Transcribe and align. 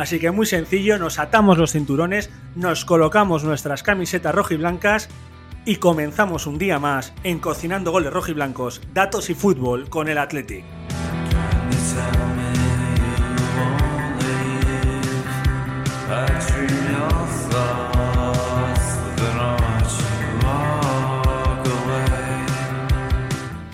Así 0.00 0.18
que 0.18 0.30
muy 0.30 0.46
sencillo, 0.46 0.98
nos 0.98 1.18
atamos 1.18 1.58
los 1.58 1.72
cinturones, 1.72 2.30
nos 2.54 2.86
colocamos 2.86 3.44
nuestras 3.44 3.82
camisetas 3.82 4.34
rojiblancas 4.34 5.10
y 5.66 5.76
comenzamos 5.76 6.46
un 6.46 6.56
día 6.56 6.78
más 6.78 7.12
en 7.22 7.38
Cocinando 7.38 7.90
Goles 7.90 8.10
Rojiblancos, 8.10 8.80
Datos 8.94 9.28
y 9.28 9.34
Fútbol 9.34 9.90
con 9.90 10.08
el 10.08 10.16
Athletic. 10.16 10.64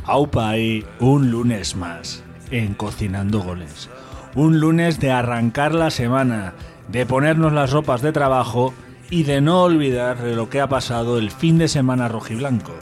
Aupa 0.05 0.55
un 0.99 1.31
lunes 1.31 1.77
más 1.77 2.25
en 2.51 2.75
Cocinando 2.75 3.39
Goles. 3.43 3.89
Un 4.37 4.61
lunes 4.61 5.01
de 5.01 5.11
arrancar 5.11 5.75
la 5.75 5.91
semana, 5.91 6.53
de 6.89 7.07
ponernos 7.07 7.55
las 7.55 7.73
ropas 7.73 8.03
de 8.03 8.13
trabajo 8.13 8.75
y 9.09 9.23
de 9.23 9.41
no 9.41 9.63
olvidar 9.63 10.23
de 10.23 10.37
lo 10.37 10.51
que 10.51 10.61
ha 10.61 10.69
pasado 10.69 11.17
el 11.17 11.31
fin 11.31 11.57
de 11.57 11.69
semana 11.69 12.07
rojiblanco. 12.09 12.75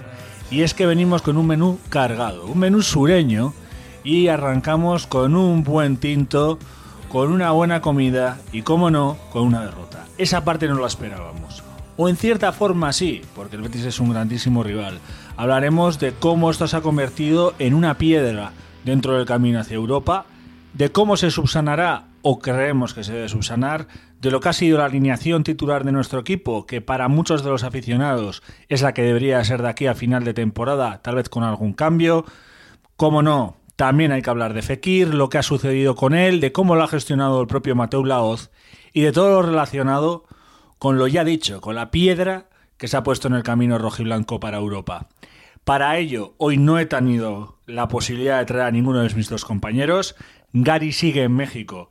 Y 0.50 0.62
es 0.62 0.74
que 0.74 0.84
venimos 0.84 1.22
con 1.22 1.36
un 1.36 1.46
menú 1.46 1.78
cargado, 1.90 2.46
un 2.46 2.58
menú 2.58 2.82
sureño 2.82 3.54
y 4.02 4.26
arrancamos 4.26 5.06
con 5.06 5.36
un 5.36 5.62
buen 5.62 5.96
tinto, 5.98 6.58
con 7.08 7.30
una 7.30 7.52
buena 7.52 7.80
comida 7.80 8.40
y, 8.50 8.62
como 8.62 8.90
no, 8.90 9.16
con 9.30 9.44
una 9.44 9.64
derrota. 9.64 10.06
Esa 10.18 10.44
parte 10.44 10.66
no 10.66 10.80
la 10.80 10.88
esperábamos. 10.88 11.62
O 11.96 12.08
en 12.08 12.16
cierta 12.16 12.50
forma 12.50 12.92
sí, 12.92 13.22
porque 13.36 13.54
el 13.54 13.62
Betis 13.62 13.84
es 13.84 14.00
un 14.00 14.10
grandísimo 14.10 14.64
rival. 14.64 14.98
Hablaremos 15.36 16.00
de 16.00 16.14
cómo 16.14 16.50
esto 16.50 16.66
se 16.66 16.78
ha 16.78 16.80
convertido 16.80 17.54
en 17.60 17.74
una 17.74 17.96
piedra 17.96 18.50
dentro 18.84 19.16
del 19.16 19.24
camino 19.24 19.60
hacia 19.60 19.76
Europa, 19.76 20.26
de 20.74 20.90
cómo 20.90 21.16
se 21.16 21.30
subsanará 21.30 22.08
o 22.22 22.38
creemos 22.38 22.94
que 22.94 23.04
se 23.04 23.12
debe 23.12 23.28
subsanar, 23.28 23.86
de 24.20 24.30
lo 24.30 24.40
que 24.40 24.48
ha 24.48 24.52
sido 24.52 24.78
la 24.78 24.86
alineación 24.86 25.44
titular 25.44 25.84
de 25.84 25.92
nuestro 25.92 26.20
equipo, 26.20 26.66
que 26.66 26.80
para 26.80 27.08
muchos 27.08 27.44
de 27.44 27.50
los 27.50 27.64
aficionados 27.64 28.42
es 28.68 28.82
la 28.82 28.92
que 28.92 29.02
debería 29.02 29.44
ser 29.44 29.62
de 29.62 29.68
aquí 29.68 29.86
a 29.86 29.94
final 29.94 30.24
de 30.24 30.34
temporada, 30.34 31.00
tal 31.02 31.16
vez 31.16 31.28
con 31.28 31.44
algún 31.44 31.74
cambio. 31.74 32.24
Como 32.96 33.22
no, 33.22 33.56
también 33.76 34.10
hay 34.10 34.22
que 34.22 34.30
hablar 34.30 34.54
de 34.54 34.62
Fekir, 34.62 35.14
lo 35.14 35.28
que 35.28 35.38
ha 35.38 35.42
sucedido 35.42 35.94
con 35.94 36.14
él, 36.14 36.40
de 36.40 36.52
cómo 36.52 36.74
lo 36.74 36.82
ha 36.82 36.88
gestionado 36.88 37.40
el 37.40 37.46
propio 37.46 37.76
Mateo 37.76 38.04
Laoz 38.04 38.50
y 38.92 39.02
de 39.02 39.12
todo 39.12 39.30
lo 39.30 39.42
relacionado 39.42 40.24
con 40.78 40.98
lo 40.98 41.06
ya 41.06 41.24
dicho, 41.24 41.60
con 41.60 41.74
la 41.74 41.90
piedra 41.90 42.48
que 42.78 42.88
se 42.88 42.96
ha 42.96 43.02
puesto 43.02 43.28
en 43.28 43.34
el 43.34 43.42
camino 43.42 43.78
rojiblanco 43.78 44.40
para 44.40 44.58
Europa. 44.58 45.08
Para 45.64 45.96
ello, 45.96 46.34
hoy 46.36 46.58
no 46.58 46.78
he 46.78 46.84
tenido 46.84 47.58
la 47.66 47.88
posibilidad 47.88 48.38
de 48.38 48.44
traer 48.44 48.66
a 48.66 48.70
ninguno 48.70 49.00
de 49.00 49.14
mis 49.14 49.30
dos 49.30 49.46
compañeros. 49.46 50.14
Gary 50.54 50.92
sigue 50.92 51.24
en 51.24 51.34
México 51.34 51.90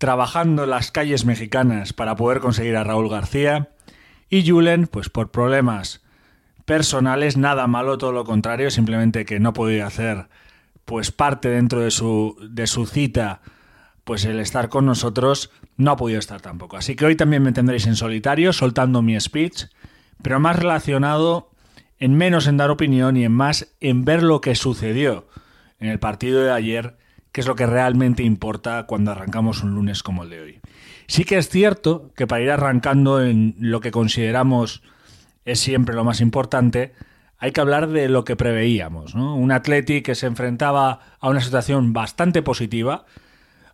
trabajando 0.00 0.64
en 0.64 0.70
las 0.70 0.90
calles 0.90 1.26
mexicanas 1.26 1.92
para 1.92 2.16
poder 2.16 2.40
conseguir 2.40 2.74
a 2.76 2.84
Raúl 2.84 3.10
García. 3.10 3.68
Y 4.30 4.48
Julen, 4.48 4.86
pues 4.86 5.10
por 5.10 5.30
problemas 5.30 6.02
personales, 6.64 7.36
nada 7.36 7.66
malo, 7.66 7.98
todo 7.98 8.12
lo 8.12 8.24
contrario, 8.24 8.70
simplemente 8.70 9.24
que 9.24 9.40
no 9.40 9.52
podía 9.52 9.86
hacer 9.86 10.28
pues 10.86 11.12
parte 11.12 11.50
dentro 11.50 11.80
de 11.80 11.90
su, 11.90 12.36
de 12.50 12.66
su 12.66 12.86
cita, 12.86 13.42
pues 14.04 14.24
el 14.24 14.40
estar 14.40 14.70
con 14.70 14.86
nosotros, 14.86 15.50
no 15.76 15.92
ha 15.92 15.96
podido 15.96 16.18
estar 16.18 16.40
tampoco. 16.40 16.78
Así 16.78 16.96
que 16.96 17.04
hoy 17.04 17.14
también 17.14 17.42
me 17.42 17.52
tendréis 17.52 17.86
en 17.86 17.94
solitario, 17.94 18.52
soltando 18.52 19.02
mi 19.02 19.20
speech, 19.20 19.66
pero 20.22 20.40
más 20.40 20.56
relacionado 20.56 21.50
en 21.98 22.14
menos 22.14 22.46
en 22.46 22.56
dar 22.56 22.70
opinión 22.70 23.18
y 23.18 23.24
en 23.24 23.32
más 23.32 23.68
en 23.80 24.06
ver 24.06 24.22
lo 24.22 24.40
que 24.40 24.54
sucedió 24.54 25.28
en 25.78 25.88
el 25.88 25.98
partido 25.98 26.42
de 26.42 26.52
ayer 26.52 26.96
que 27.32 27.40
es 27.40 27.46
lo 27.46 27.54
que 27.54 27.66
realmente 27.66 28.22
importa 28.22 28.86
cuando 28.86 29.12
arrancamos 29.12 29.62
un 29.62 29.74
lunes 29.74 30.02
como 30.02 30.24
el 30.24 30.30
de 30.30 30.40
hoy. 30.40 30.60
Sí 31.06 31.24
que 31.24 31.38
es 31.38 31.48
cierto 31.48 32.10
que 32.16 32.26
para 32.26 32.42
ir 32.42 32.50
arrancando 32.50 33.22
en 33.24 33.54
lo 33.58 33.80
que 33.80 33.90
consideramos 33.90 34.82
es 35.44 35.60
siempre 35.60 35.94
lo 35.94 36.04
más 36.04 36.20
importante, 36.20 36.92
hay 37.38 37.52
que 37.52 37.60
hablar 37.60 37.88
de 37.88 38.08
lo 38.08 38.24
que 38.24 38.36
preveíamos. 38.36 39.14
Un 39.14 39.50
Atleti 39.50 40.02
que 40.02 40.14
se 40.14 40.26
enfrentaba 40.26 41.00
a 41.18 41.28
una 41.28 41.40
situación 41.40 41.92
bastante 41.92 42.42
positiva, 42.42 43.06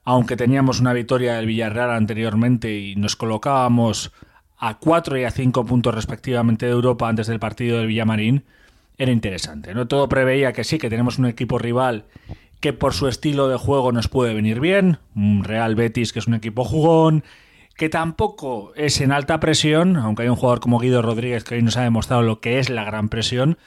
aunque 0.05 0.37
teníamos 0.37 0.81
una 0.81 0.93
victoria 0.93 1.35
del 1.35 1.47
Villarreal 1.47 1.91
anteriormente 1.91 2.79
y 2.79 2.95
nos 2.95 3.17
colocábamos 3.17 4.13
a 4.57 4.79
4 4.79 5.19
y 5.19 5.25
a 5.25 5.31
5 5.31 5.67
puntos 5.67 5.95
respectivamente 5.95 6.67
de 6.67 6.73
Europa 6.73 7.09
antes 7.09 7.27
del 7.27 7.41
partido 7.41 7.79
del 7.79 7.89
Villamarín, 7.89 8.45
era 8.99 9.13
interesante. 9.13 9.75
¿no? 9.75 9.87
Todo 9.87 10.09
preveía 10.09 10.53
que 10.53 10.65
sí, 10.65 10.79
que 10.79 10.89
tenemos 10.89 11.19
un 11.19 11.27
equipo 11.27 11.59
rival 11.59 12.07
que 12.61 12.73
por 12.73 12.95
su 12.95 13.09
estilo 13.09 13.49
de 13.49 13.57
juego 13.57 13.93
nos 13.93 14.09
puede 14.09 14.35
venir 14.35 14.61
bien, 14.61 14.99
Real 15.15 15.75
Betis 15.75 16.13
que 16.13 16.19
es 16.19 16.27
un 16.27 16.35
equipo 16.35 16.65
jugón, 16.65 17.25
que 17.77 17.89
tampoco 17.89 18.73
es 18.75 19.01
en 19.01 19.13
alta 19.13 19.39
presión, 19.39 19.97
aunque 19.97 20.23
hay 20.23 20.29
un 20.29 20.37
jugador 20.37 20.61
como 20.61 20.79
Guido 20.79 21.03
Rodríguez 21.03 21.45
que 21.45 21.57
hoy 21.57 21.63
nos 21.63 21.77
ha 21.77 21.83
demostrado 21.83 22.23
lo 22.23 22.41
que 22.41 22.59
es 22.59 22.71
la 22.71 22.85
gran 22.85 23.09
presión, 23.09 23.59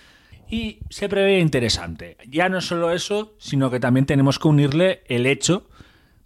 y 0.49 0.79
se 0.89 1.09
prevé 1.09 1.39
interesante. 1.39 2.17
Ya 2.27 2.49
no 2.49 2.59
solo 2.61 2.91
eso, 2.91 3.35
sino 3.37 3.69
que 3.69 3.79
también 3.79 4.07
tenemos 4.07 4.39
que 4.39 4.47
unirle 4.47 5.03
el 5.07 5.27
hecho 5.27 5.69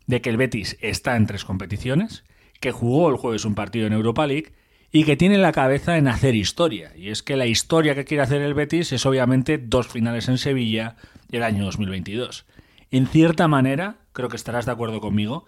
de 0.07 0.22
que 0.22 0.30
el 0.30 0.38
Betis 0.38 0.78
está 0.80 1.18
en 1.18 1.28
tres 1.28 1.44
competiciones, 1.44 2.24
que 2.62 2.72
jugó 2.72 3.09
el 3.09 3.18
jueves 3.18 3.44
un 3.44 3.56
partido 3.56 3.85
en 3.85 3.91
Europa 3.91 4.25
League 4.25 4.53
y 4.94 5.03
que 5.03 5.18
tiene 5.18 5.38
la 5.38 5.51
cabeza 5.51 5.97
en 5.97 6.07
hacer 6.07 6.35
historia. 6.35 6.94
Y 6.95 7.09
es 7.09 7.22
que 7.22 7.35
la 7.35 7.47
historia 7.47 7.95
que 7.95 8.06
quiere 8.06 8.24
hacer 8.24 8.41
el 8.41 8.53
Betis 8.53 8.94
es 8.94 9.06
obviamente 9.06 9.57
dos 9.57 9.88
finales 9.88 10.30
en 10.30 10.38
Sevilla 10.38 10.95
el 11.31 11.44
año 11.44 11.66
2022 11.66 12.45
en 12.94 13.08
cierta 13.08 13.48
manera, 13.48 13.96
creo 14.12 14.30
que 14.30 14.36
estarás 14.36 14.68
de 14.68 14.72
acuerdo 14.72 15.02
conmigo, 15.02 15.46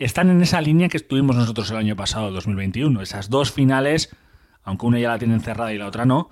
están 0.00 0.30
en 0.30 0.42
esa 0.42 0.60
línea 0.60 0.88
que 0.88 0.96
estuvimos 0.96 1.36
nosotros 1.36 1.70
el 1.70 1.76
año 1.76 1.94
pasado, 1.94 2.32
2021. 2.32 3.00
Esas 3.00 3.30
dos 3.30 3.52
finales, 3.52 4.10
aunque 4.64 4.86
una 4.86 4.98
ya 4.98 5.10
la 5.10 5.18
tienen 5.18 5.40
cerrada 5.40 5.72
y 5.72 5.78
la 5.78 5.86
otra 5.86 6.06
no, 6.06 6.30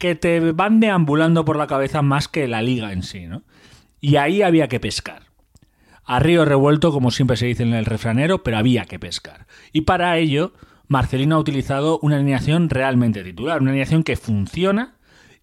que 0.00 0.16
te 0.16 0.50
van 0.50 0.80
deambulando 0.80 1.44
por 1.44 1.56
la 1.56 1.68
cabeza 1.68 2.02
más 2.02 2.26
que 2.26 2.48
la 2.48 2.62
liga 2.62 2.92
en 2.92 3.04
sí, 3.04 3.28
¿no? 3.28 3.44
Y 4.00 4.16
ahí 4.16 4.42
había 4.42 4.66
que 4.66 4.80
pescar. 4.80 5.22
A 6.04 6.18
río 6.18 6.44
revuelto, 6.44 6.90
como 6.90 7.12
siempre 7.12 7.36
se 7.36 7.46
dice 7.46 7.62
en 7.62 7.72
el 7.72 7.84
refranero, 7.84 8.42
pero 8.42 8.58
había 8.58 8.86
que 8.86 8.98
pescar. 8.98 9.46
Y 9.72 9.82
para 9.82 10.18
ello, 10.18 10.52
Marcelino 10.88 11.36
ha 11.36 11.38
utilizado 11.38 12.00
una 12.02 12.16
alineación 12.16 12.70
realmente 12.70 13.22
titular, 13.22 13.60
una 13.60 13.70
alineación 13.70 14.02
que 14.02 14.16
funciona 14.16 14.96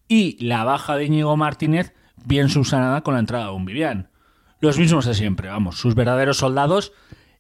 y 0.10 0.36
la 0.46 0.66
baja 0.66 0.98
de 0.98 1.06
Íñigo 1.06 1.38
Martínez 1.38 1.94
bien 2.26 2.50
subsanada 2.50 3.04
con 3.04 3.14
la 3.14 3.22
entrada 3.22 3.46
de 3.46 3.52
un 3.52 3.64
Vivian 3.64 4.10
los 4.60 4.78
mismos 4.78 5.06
de 5.06 5.14
siempre, 5.14 5.50
vamos, 5.50 5.80
sus 5.80 5.96
verdaderos 5.96 6.38
soldados 6.38 6.94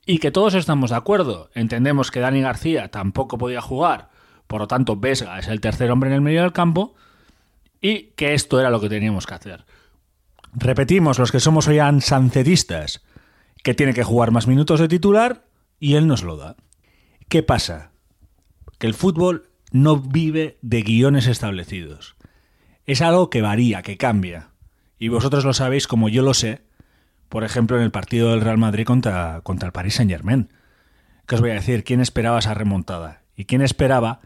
y 0.05 0.19
que 0.19 0.31
todos 0.31 0.53
estamos 0.53 0.89
de 0.89 0.95
acuerdo. 0.95 1.49
Entendemos 1.53 2.11
que 2.11 2.19
Dani 2.19 2.41
García 2.41 2.89
tampoco 2.89 3.37
podía 3.37 3.61
jugar, 3.61 4.09
por 4.47 4.61
lo 4.61 4.67
tanto 4.67 4.95
Vesga 4.95 5.37
es 5.37 5.47
el 5.47 5.61
tercer 5.61 5.91
hombre 5.91 6.09
en 6.09 6.15
el 6.15 6.21
medio 6.21 6.41
del 6.41 6.53
campo 6.53 6.95
y 7.81 8.11
que 8.15 8.33
esto 8.33 8.59
era 8.59 8.69
lo 8.69 8.79
que 8.79 8.89
teníamos 8.89 9.25
que 9.25 9.33
hacer. 9.33 9.65
Repetimos, 10.53 11.19
los 11.19 11.31
que 11.31 11.39
somos 11.39 11.67
hoy 11.67 11.79
sancetistas, 12.01 13.03
que 13.63 13.73
tiene 13.73 13.93
que 13.93 14.03
jugar 14.03 14.31
más 14.31 14.47
minutos 14.47 14.79
de 14.79 14.87
titular 14.87 15.45
y 15.79 15.95
él 15.95 16.07
nos 16.07 16.23
lo 16.23 16.37
da. 16.37 16.55
¿Qué 17.27 17.43
pasa? 17.43 17.91
Que 18.79 18.87
el 18.87 18.93
fútbol 18.93 19.49
no 19.71 19.97
vive 19.97 20.57
de 20.61 20.81
guiones 20.81 21.27
establecidos. 21.27 22.15
Es 22.85 23.01
algo 23.01 23.29
que 23.29 23.41
varía, 23.41 23.83
que 23.83 23.97
cambia. 23.97 24.49
Y 24.97 25.09
vosotros 25.09 25.45
lo 25.45 25.53
sabéis 25.53 25.87
como 25.87 26.09
yo 26.09 26.23
lo 26.23 26.33
sé, 26.33 26.63
por 27.29 27.43
ejemplo, 27.43 27.77
en 27.77 27.83
el 27.83 27.91
partido 27.91 28.31
del 28.31 28.41
Real 28.41 28.57
Madrid 28.57 28.85
contra, 28.85 29.41
contra 29.41 29.67
el 29.67 29.71
Paris 29.71 29.95
Saint 29.95 30.11
Germain. 30.11 30.49
¿Qué 31.27 31.35
os 31.35 31.41
voy 31.41 31.51
a 31.51 31.55
decir? 31.55 31.83
¿Quién 31.83 32.01
esperaba 32.01 32.39
esa 32.39 32.55
remontada? 32.55 33.21
¿Y 33.35 33.45
quién 33.45 33.61
esperaba 33.61 34.19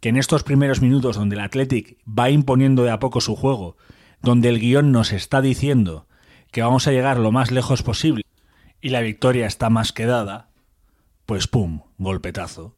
que 0.00 0.10
en 0.10 0.16
estos 0.16 0.42
primeros 0.44 0.80
minutos 0.80 1.16
donde 1.16 1.34
el 1.34 1.40
Athletic 1.40 1.98
va 2.06 2.30
imponiendo 2.30 2.84
de 2.84 2.90
a 2.90 2.98
poco 2.98 3.20
su 3.20 3.36
juego, 3.36 3.76
donde 4.22 4.48
el 4.48 4.60
guion 4.60 4.92
nos 4.92 5.12
está 5.12 5.40
diciendo 5.40 6.06
que 6.52 6.62
vamos 6.62 6.86
a 6.86 6.92
llegar 6.92 7.18
lo 7.18 7.32
más 7.32 7.50
lejos 7.50 7.82
posible 7.82 8.22
y 8.80 8.90
la 8.90 9.00
victoria 9.00 9.46
está 9.46 9.70
más 9.70 9.92
que 9.92 10.06
dada, 10.06 10.50
pues 11.26 11.48
pum, 11.48 11.80
golpetazo. 11.98 12.76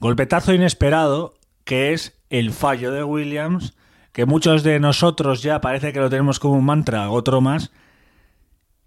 Golpetazo 0.00 0.54
inesperado 0.54 1.34
que 1.64 1.92
es 1.92 2.18
el 2.30 2.52
fallo 2.52 2.90
de 2.90 3.04
Williams, 3.04 3.74
que 4.12 4.26
muchos 4.26 4.62
de 4.62 4.80
nosotros 4.80 5.42
ya 5.42 5.60
parece 5.60 5.92
que 5.92 6.00
lo 6.00 6.10
tenemos 6.10 6.38
como 6.40 6.54
un 6.54 6.64
mantra, 6.64 7.10
otro 7.10 7.40
más, 7.40 7.70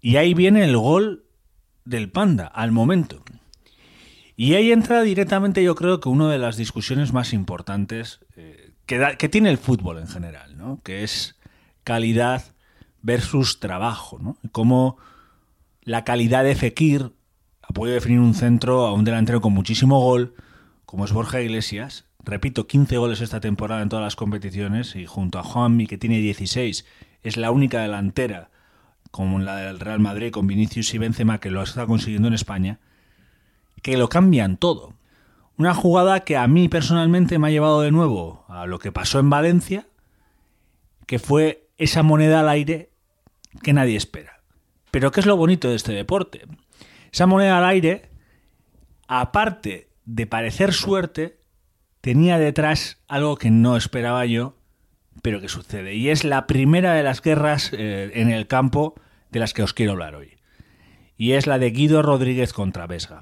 y 0.00 0.16
ahí 0.16 0.34
viene 0.34 0.64
el 0.64 0.76
gol 0.76 1.24
del 1.84 2.10
Panda, 2.10 2.46
al 2.46 2.72
momento. 2.72 3.22
Y 4.36 4.54
ahí 4.54 4.72
entra 4.72 5.02
directamente 5.02 5.62
yo 5.62 5.74
creo 5.74 6.00
que 6.00 6.08
una 6.08 6.30
de 6.30 6.38
las 6.38 6.56
discusiones 6.56 7.12
más 7.12 7.32
importantes 7.32 8.20
eh, 8.36 8.72
que, 8.84 9.16
que, 9.18 9.28
tiene 9.28 9.50
el 9.50 9.58
fútbol 9.58 9.98
en 9.98 10.08
general, 10.08 10.58
¿no? 10.58 10.80
que 10.82 11.02
es 11.04 11.36
calidad 11.84 12.44
versus 13.02 13.60
trabajo. 13.60 14.18
¿no? 14.20 14.36
Cómo 14.52 14.98
la 15.82 16.04
calidad 16.04 16.44
de 16.44 16.54
Fekir 16.54 17.12
podido 17.76 17.94
definir 17.94 18.20
un 18.20 18.32
centro 18.32 18.86
a 18.86 18.94
un 18.94 19.04
delantero 19.04 19.42
con 19.42 19.52
muchísimo 19.52 20.00
gol, 20.00 20.34
como 20.86 21.04
es 21.04 21.12
Borja 21.12 21.42
Iglesias. 21.42 22.06
Repito, 22.24 22.66
15 22.66 22.96
goles 22.96 23.20
esta 23.20 23.38
temporada 23.38 23.82
en 23.82 23.90
todas 23.90 24.02
las 24.02 24.16
competiciones 24.16 24.96
y 24.96 25.04
junto 25.04 25.38
a 25.38 25.42
Juanmi, 25.42 25.86
que 25.86 25.98
tiene 25.98 26.20
16, 26.20 26.86
es 27.22 27.36
la 27.36 27.50
única 27.50 27.82
delantera 27.82 28.50
como 29.16 29.38
la 29.38 29.56
del 29.56 29.80
Real 29.80 29.98
Madrid 29.98 30.30
con 30.30 30.46
Vinicius 30.46 30.92
y 30.92 30.98
Benzema 30.98 31.40
que 31.40 31.50
lo 31.50 31.62
está 31.62 31.86
consiguiendo 31.86 32.28
en 32.28 32.34
España, 32.34 32.80
que 33.80 33.96
lo 33.96 34.10
cambian 34.10 34.58
todo. 34.58 34.92
Una 35.56 35.72
jugada 35.72 36.20
que 36.20 36.36
a 36.36 36.46
mí 36.46 36.68
personalmente 36.68 37.38
me 37.38 37.48
ha 37.48 37.50
llevado 37.50 37.80
de 37.80 37.90
nuevo 37.90 38.44
a 38.48 38.66
lo 38.66 38.78
que 38.78 38.92
pasó 38.92 39.18
en 39.18 39.30
Valencia, 39.30 39.86
que 41.06 41.18
fue 41.18 41.66
esa 41.78 42.02
moneda 42.02 42.40
al 42.40 42.50
aire 42.50 42.90
que 43.62 43.72
nadie 43.72 43.96
espera. 43.96 44.42
Pero 44.90 45.10
¿qué 45.12 45.20
es 45.20 45.26
lo 45.26 45.38
bonito 45.38 45.70
de 45.70 45.76
este 45.76 45.92
deporte? 45.92 46.42
Esa 47.10 47.26
moneda 47.26 47.56
al 47.56 47.64
aire, 47.64 48.10
aparte 49.08 49.88
de 50.04 50.26
parecer 50.26 50.74
suerte, 50.74 51.40
tenía 52.02 52.38
detrás 52.38 52.98
algo 53.08 53.36
que 53.36 53.50
no 53.50 53.78
esperaba 53.78 54.26
yo, 54.26 54.58
pero 55.22 55.40
que 55.40 55.48
sucede. 55.48 55.94
Y 55.94 56.10
es 56.10 56.22
la 56.22 56.46
primera 56.46 56.92
de 56.92 57.02
las 57.02 57.22
guerras 57.22 57.70
eh, 57.72 58.10
en 58.12 58.28
el 58.28 58.46
campo 58.46 58.94
de 59.30 59.40
las 59.40 59.54
que 59.54 59.62
os 59.62 59.74
quiero 59.74 59.92
hablar 59.92 60.14
hoy. 60.14 60.36
Y 61.16 61.32
es 61.32 61.46
la 61.46 61.58
de 61.58 61.70
Guido 61.70 62.02
Rodríguez 62.02 62.52
contra 62.52 62.86
Vesga. 62.86 63.20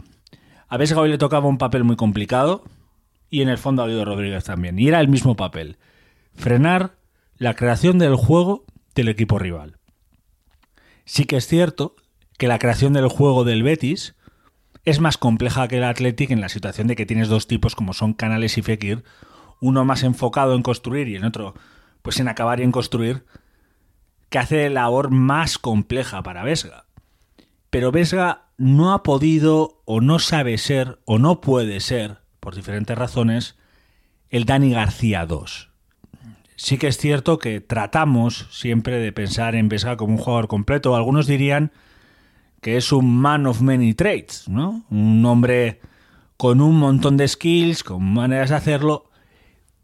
A 0.68 0.76
Vesga 0.76 1.00
hoy 1.00 1.10
le 1.10 1.18
tocaba 1.18 1.48
un 1.48 1.58
papel 1.58 1.84
muy 1.84 1.96
complicado 1.96 2.64
y 3.30 3.42
en 3.42 3.48
el 3.48 3.58
fondo 3.58 3.82
a 3.82 3.86
Guido 3.86 4.04
Rodríguez 4.04 4.44
también. 4.44 4.78
Y 4.78 4.88
era 4.88 5.00
el 5.00 5.08
mismo 5.08 5.36
papel. 5.36 5.76
Frenar 6.34 6.96
la 7.36 7.54
creación 7.54 7.98
del 7.98 8.16
juego 8.16 8.64
del 8.94 9.08
equipo 9.08 9.38
rival. 9.38 9.78
Sí 11.04 11.24
que 11.24 11.36
es 11.36 11.46
cierto 11.46 11.96
que 12.38 12.48
la 12.48 12.58
creación 12.58 12.92
del 12.92 13.08
juego 13.08 13.44
del 13.44 13.62
Betis 13.62 14.14
es 14.84 15.00
más 15.00 15.16
compleja 15.16 15.68
que 15.68 15.78
el 15.78 15.84
Athletic 15.84 16.30
en 16.30 16.40
la 16.40 16.48
situación 16.48 16.86
de 16.86 16.96
que 16.96 17.06
tienes 17.06 17.28
dos 17.28 17.46
tipos 17.46 17.74
como 17.74 17.92
son 17.92 18.12
Canales 18.12 18.58
y 18.58 18.62
Fekir, 18.62 19.04
uno 19.60 19.84
más 19.84 20.02
enfocado 20.02 20.54
en 20.54 20.62
construir 20.62 21.08
y 21.08 21.16
el 21.16 21.24
otro 21.24 21.54
pues 22.02 22.20
en 22.20 22.28
acabar 22.28 22.60
y 22.60 22.64
en 22.64 22.72
construir, 22.72 23.24
que 24.34 24.40
hace 24.40 24.68
labor 24.68 25.12
más 25.12 25.58
compleja 25.58 26.24
para 26.24 26.42
Vesga. 26.42 26.86
Pero 27.70 27.92
Vesga 27.92 28.48
no 28.56 28.92
ha 28.92 29.04
podido 29.04 29.80
o 29.84 30.00
no 30.00 30.18
sabe 30.18 30.58
ser 30.58 30.98
o 31.04 31.20
no 31.20 31.40
puede 31.40 31.78
ser, 31.78 32.18
por 32.40 32.56
diferentes 32.56 32.98
razones, 32.98 33.56
el 34.30 34.44
Dani 34.44 34.72
García 34.72 35.24
2. 35.24 35.70
Sí 36.56 36.78
que 36.78 36.88
es 36.88 36.98
cierto 36.98 37.38
que 37.38 37.60
tratamos 37.60 38.48
siempre 38.50 38.98
de 38.98 39.12
pensar 39.12 39.54
en 39.54 39.68
Vesga 39.68 39.96
como 39.96 40.14
un 40.14 40.18
jugador 40.18 40.48
completo. 40.48 40.96
Algunos 40.96 41.28
dirían 41.28 41.70
que 42.60 42.76
es 42.76 42.90
un 42.90 43.16
man 43.16 43.46
of 43.46 43.60
many 43.60 43.94
traits, 43.94 44.48
¿no? 44.48 44.84
Un 44.90 45.24
hombre 45.26 45.80
con 46.36 46.60
un 46.60 46.76
montón 46.80 47.16
de 47.16 47.28
skills, 47.28 47.84
con 47.84 48.02
maneras 48.02 48.50
de 48.50 48.56
hacerlo, 48.56 49.12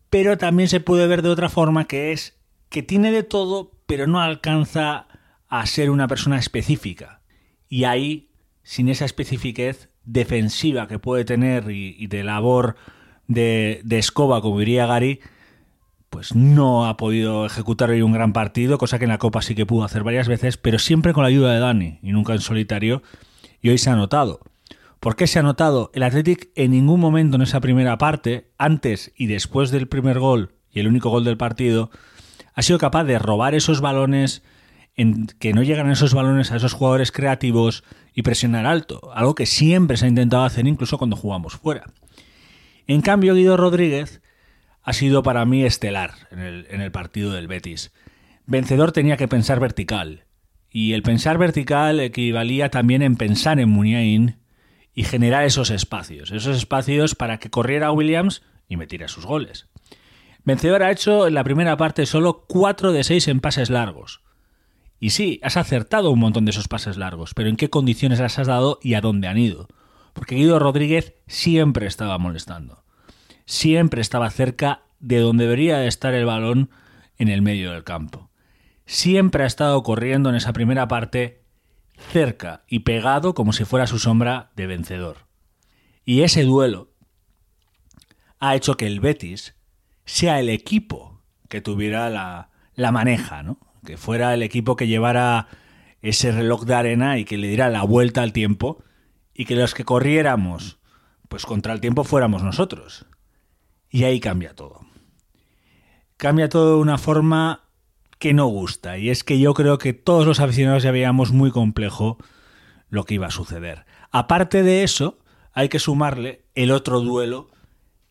pero 0.08 0.38
también 0.38 0.68
se 0.68 0.80
puede 0.80 1.06
ver 1.06 1.22
de 1.22 1.28
otra 1.28 1.50
forma 1.50 1.84
que 1.84 2.10
es 2.10 2.36
que 2.68 2.82
tiene 2.82 3.10
de 3.12 3.22
todo, 3.22 3.72
pero 3.90 4.06
no 4.06 4.20
alcanza 4.20 5.08
a 5.48 5.66
ser 5.66 5.90
una 5.90 6.06
persona 6.06 6.38
específica. 6.38 7.22
Y 7.68 7.82
ahí, 7.82 8.30
sin 8.62 8.88
esa 8.88 9.04
especifiquez 9.04 9.90
defensiva 10.04 10.86
que 10.86 11.00
puede 11.00 11.24
tener 11.24 11.68
y, 11.72 12.06
de 12.06 12.22
labor 12.22 12.76
de, 13.26 13.82
escoba, 13.90 14.42
como 14.42 14.60
diría 14.60 14.86
Gary, 14.86 15.18
pues 16.08 16.36
no 16.36 16.86
ha 16.86 16.96
podido 16.96 17.44
ejecutar 17.44 17.90
hoy 17.90 18.00
un 18.02 18.12
gran 18.12 18.32
partido, 18.32 18.78
cosa 18.78 19.00
que 19.00 19.06
en 19.06 19.10
la 19.10 19.18
Copa 19.18 19.42
sí 19.42 19.56
que 19.56 19.66
pudo 19.66 19.82
hacer 19.82 20.04
varias 20.04 20.28
veces, 20.28 20.56
pero 20.56 20.78
siempre 20.78 21.12
con 21.12 21.24
la 21.24 21.28
ayuda 21.28 21.52
de 21.52 21.58
Dani 21.58 21.98
y 22.00 22.12
nunca 22.12 22.32
en 22.32 22.42
solitario. 22.42 23.02
Y 23.60 23.70
hoy 23.70 23.78
se 23.78 23.90
ha 23.90 23.96
notado. 23.96 24.38
¿Por 25.00 25.16
qué 25.16 25.26
se 25.26 25.40
ha 25.40 25.42
notado? 25.42 25.90
El 25.94 26.04
Athletic 26.04 26.50
en 26.54 26.70
ningún 26.70 27.00
momento 27.00 27.34
en 27.34 27.42
esa 27.42 27.58
primera 27.58 27.98
parte, 27.98 28.52
antes 28.56 29.12
y 29.16 29.26
después 29.26 29.72
del 29.72 29.88
primer 29.88 30.20
gol 30.20 30.52
y 30.70 30.78
el 30.78 30.86
único 30.86 31.10
gol 31.10 31.24
del 31.24 31.36
partido, 31.36 31.90
ha 32.54 32.62
sido 32.62 32.78
capaz 32.78 33.04
de 33.04 33.18
robar 33.18 33.54
esos 33.54 33.80
balones, 33.80 34.42
en 34.96 35.26
que 35.26 35.52
no 35.52 35.62
llegan 35.62 35.90
esos 35.90 36.14
balones 36.14 36.52
a 36.52 36.56
esos 36.56 36.72
jugadores 36.72 37.12
creativos 37.12 37.84
y 38.14 38.22
presionar 38.22 38.66
alto, 38.66 39.10
algo 39.14 39.34
que 39.34 39.46
siempre 39.46 39.96
se 39.96 40.06
ha 40.06 40.08
intentado 40.08 40.44
hacer 40.44 40.66
incluso 40.66 40.98
cuando 40.98 41.16
jugamos 41.16 41.54
fuera. 41.54 41.84
En 42.86 43.02
cambio, 43.02 43.34
Guido 43.34 43.56
Rodríguez 43.56 44.20
ha 44.82 44.92
sido 44.92 45.22
para 45.22 45.44
mí 45.44 45.64
estelar 45.64 46.12
en 46.30 46.40
el, 46.40 46.66
en 46.70 46.80
el 46.80 46.90
partido 46.90 47.32
del 47.32 47.48
Betis. 47.48 47.92
Vencedor 48.46 48.92
tenía 48.92 49.16
que 49.16 49.28
pensar 49.28 49.60
vertical, 49.60 50.24
y 50.70 50.92
el 50.92 51.02
pensar 51.02 51.38
vertical 51.38 52.00
equivalía 52.00 52.70
también 52.70 53.02
en 53.02 53.16
pensar 53.16 53.58
en 53.58 53.68
Muniain 53.68 54.36
y 54.94 55.04
generar 55.04 55.44
esos 55.44 55.70
espacios, 55.70 56.30
esos 56.30 56.56
espacios 56.56 57.14
para 57.14 57.38
que 57.38 57.50
corriera 57.50 57.92
Williams 57.92 58.42
y 58.68 58.76
metiera 58.76 59.08
sus 59.08 59.24
goles. 59.24 59.69
Vencedor 60.44 60.82
ha 60.82 60.90
hecho 60.90 61.26
en 61.26 61.34
la 61.34 61.44
primera 61.44 61.76
parte 61.76 62.06
solo 62.06 62.44
4 62.48 62.92
de 62.92 63.04
6 63.04 63.28
en 63.28 63.40
pases 63.40 63.70
largos. 63.70 64.22
Y 64.98 65.10
sí, 65.10 65.40
has 65.42 65.56
acertado 65.56 66.10
un 66.10 66.18
montón 66.18 66.44
de 66.44 66.50
esos 66.50 66.68
pases 66.68 66.96
largos, 66.96 67.32
pero 67.34 67.48
¿en 67.48 67.56
qué 67.56 67.70
condiciones 67.70 68.20
las 68.20 68.38
has 68.38 68.46
dado 68.46 68.78
y 68.82 68.94
a 68.94 69.00
dónde 69.00 69.28
han 69.28 69.38
ido? 69.38 69.68
Porque 70.12 70.34
Guido 70.34 70.58
Rodríguez 70.58 71.14
siempre 71.26 71.86
estaba 71.86 72.18
molestando. 72.18 72.84
Siempre 73.46 74.00
estaba 74.00 74.30
cerca 74.30 74.82
de 74.98 75.18
donde 75.18 75.44
debería 75.44 75.78
de 75.78 75.88
estar 75.88 76.14
el 76.14 76.26
balón 76.26 76.70
en 77.16 77.28
el 77.28 77.42
medio 77.42 77.72
del 77.72 77.84
campo. 77.84 78.30
Siempre 78.84 79.44
ha 79.44 79.46
estado 79.46 79.82
corriendo 79.82 80.28
en 80.30 80.36
esa 80.36 80.52
primera 80.52 80.88
parte 80.88 81.42
cerca 82.12 82.64
y 82.66 82.80
pegado 82.80 83.34
como 83.34 83.52
si 83.52 83.64
fuera 83.64 83.86
su 83.86 83.98
sombra 83.98 84.50
de 84.56 84.66
vencedor. 84.66 85.18
Y 86.04 86.22
ese 86.22 86.44
duelo 86.44 86.92
ha 88.38 88.56
hecho 88.56 88.76
que 88.76 88.86
el 88.86 89.00
Betis 89.00 89.54
sea 90.10 90.40
el 90.40 90.48
equipo 90.48 91.22
que 91.48 91.60
tuviera 91.60 92.10
la, 92.10 92.50
la 92.74 92.90
maneja, 92.90 93.42
¿no? 93.42 93.58
Que 93.84 93.96
fuera 93.96 94.34
el 94.34 94.42
equipo 94.42 94.74
que 94.76 94.88
llevara 94.88 95.46
ese 96.02 96.32
reloj 96.32 96.64
de 96.64 96.74
arena 96.74 97.18
y 97.18 97.24
que 97.24 97.38
le 97.38 97.46
diera 97.46 97.68
la 97.68 97.84
vuelta 97.84 98.22
al 98.22 98.32
tiempo 98.32 98.82
y 99.34 99.44
que 99.44 99.54
los 99.54 99.74
que 99.74 99.84
corriéramos 99.84 100.78
pues 101.28 101.46
contra 101.46 101.72
el 101.72 101.80
tiempo 101.80 102.02
fuéramos 102.02 102.42
nosotros. 102.42 103.06
Y 103.88 104.02
ahí 104.02 104.18
cambia 104.18 104.54
todo. 104.54 104.80
Cambia 106.16 106.48
todo 106.48 106.74
de 106.74 106.80
una 106.82 106.98
forma 106.98 107.68
que 108.18 108.34
no 108.34 108.46
gusta 108.46 108.98
y 108.98 109.10
es 109.10 109.22
que 109.22 109.38
yo 109.38 109.54
creo 109.54 109.78
que 109.78 109.92
todos 109.92 110.26
los 110.26 110.40
aficionados 110.40 110.82
ya 110.82 110.90
veíamos 110.90 111.30
muy 111.30 111.52
complejo 111.52 112.18
lo 112.88 113.04
que 113.04 113.14
iba 113.14 113.28
a 113.28 113.30
suceder. 113.30 113.86
Aparte 114.10 114.64
de 114.64 114.82
eso, 114.82 115.20
hay 115.52 115.68
que 115.68 115.78
sumarle 115.78 116.44
el 116.56 116.72
otro 116.72 117.00
duelo 117.00 117.50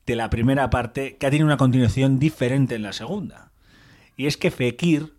de 0.10 0.16
la 0.16 0.32
primera 0.32 0.72
parte 0.72 1.18
que 1.18 1.28
ha 1.28 1.30
tenido 1.30 1.46
una 1.46 1.58
continuación 1.58 2.18
diferente 2.18 2.74
en 2.74 2.82
la 2.82 2.94
segunda. 2.94 3.52
Y 4.18 4.26
es 4.26 4.38
que 4.38 4.50
Fekir 4.50 5.14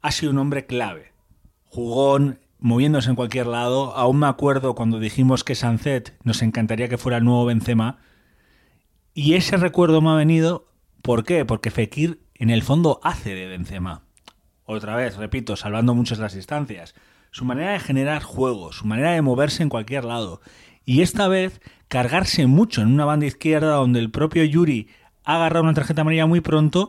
ha 0.00 0.10
sido 0.10 0.32
un 0.32 0.38
hombre 0.38 0.64
clave, 0.64 1.12
jugón, 1.66 2.40
moviéndose 2.58 3.10
en 3.10 3.16
cualquier 3.16 3.46
lado. 3.46 3.94
Aún 3.94 4.18
me 4.20 4.28
acuerdo 4.28 4.74
cuando 4.74 4.98
dijimos 4.98 5.44
que 5.44 5.54
Sancet 5.54 6.16
nos 6.24 6.40
encantaría 6.40 6.88
que 6.88 6.96
fuera 6.96 7.18
el 7.18 7.24
nuevo 7.24 7.44
Benzema. 7.44 7.98
Y 9.12 9.34
ese 9.34 9.58
recuerdo 9.58 10.00
me 10.00 10.08
ha 10.08 10.14
venido, 10.14 10.72
¿por 11.02 11.24
qué? 11.24 11.44
Porque 11.44 11.70
Fekir 11.70 12.22
en 12.34 12.48
el 12.48 12.62
fondo 12.62 12.98
hace 13.02 13.34
de 13.34 13.46
Benzema. 13.46 14.04
Otra 14.64 14.96
vez, 14.96 15.18
repito, 15.18 15.54
salvando 15.54 15.94
muchas 15.94 16.18
las 16.18 16.34
distancias. 16.34 16.94
Su 17.30 17.44
manera 17.44 17.72
de 17.72 17.80
generar 17.80 18.22
juego, 18.22 18.72
su 18.72 18.86
manera 18.86 19.12
de 19.12 19.20
moverse 19.20 19.62
en 19.62 19.68
cualquier 19.68 20.06
lado. 20.06 20.40
Y 20.86 21.02
esta 21.02 21.28
vez 21.28 21.60
cargarse 21.92 22.46
mucho 22.46 22.80
en 22.80 22.88
una 22.88 23.04
banda 23.04 23.26
izquierda 23.26 23.74
donde 23.74 24.00
el 24.00 24.10
propio 24.10 24.44
Yuri 24.44 24.88
ha 25.24 25.34
agarrado 25.34 25.64
una 25.64 25.74
tarjeta 25.74 26.00
amarilla 26.00 26.24
muy 26.24 26.40
pronto 26.40 26.88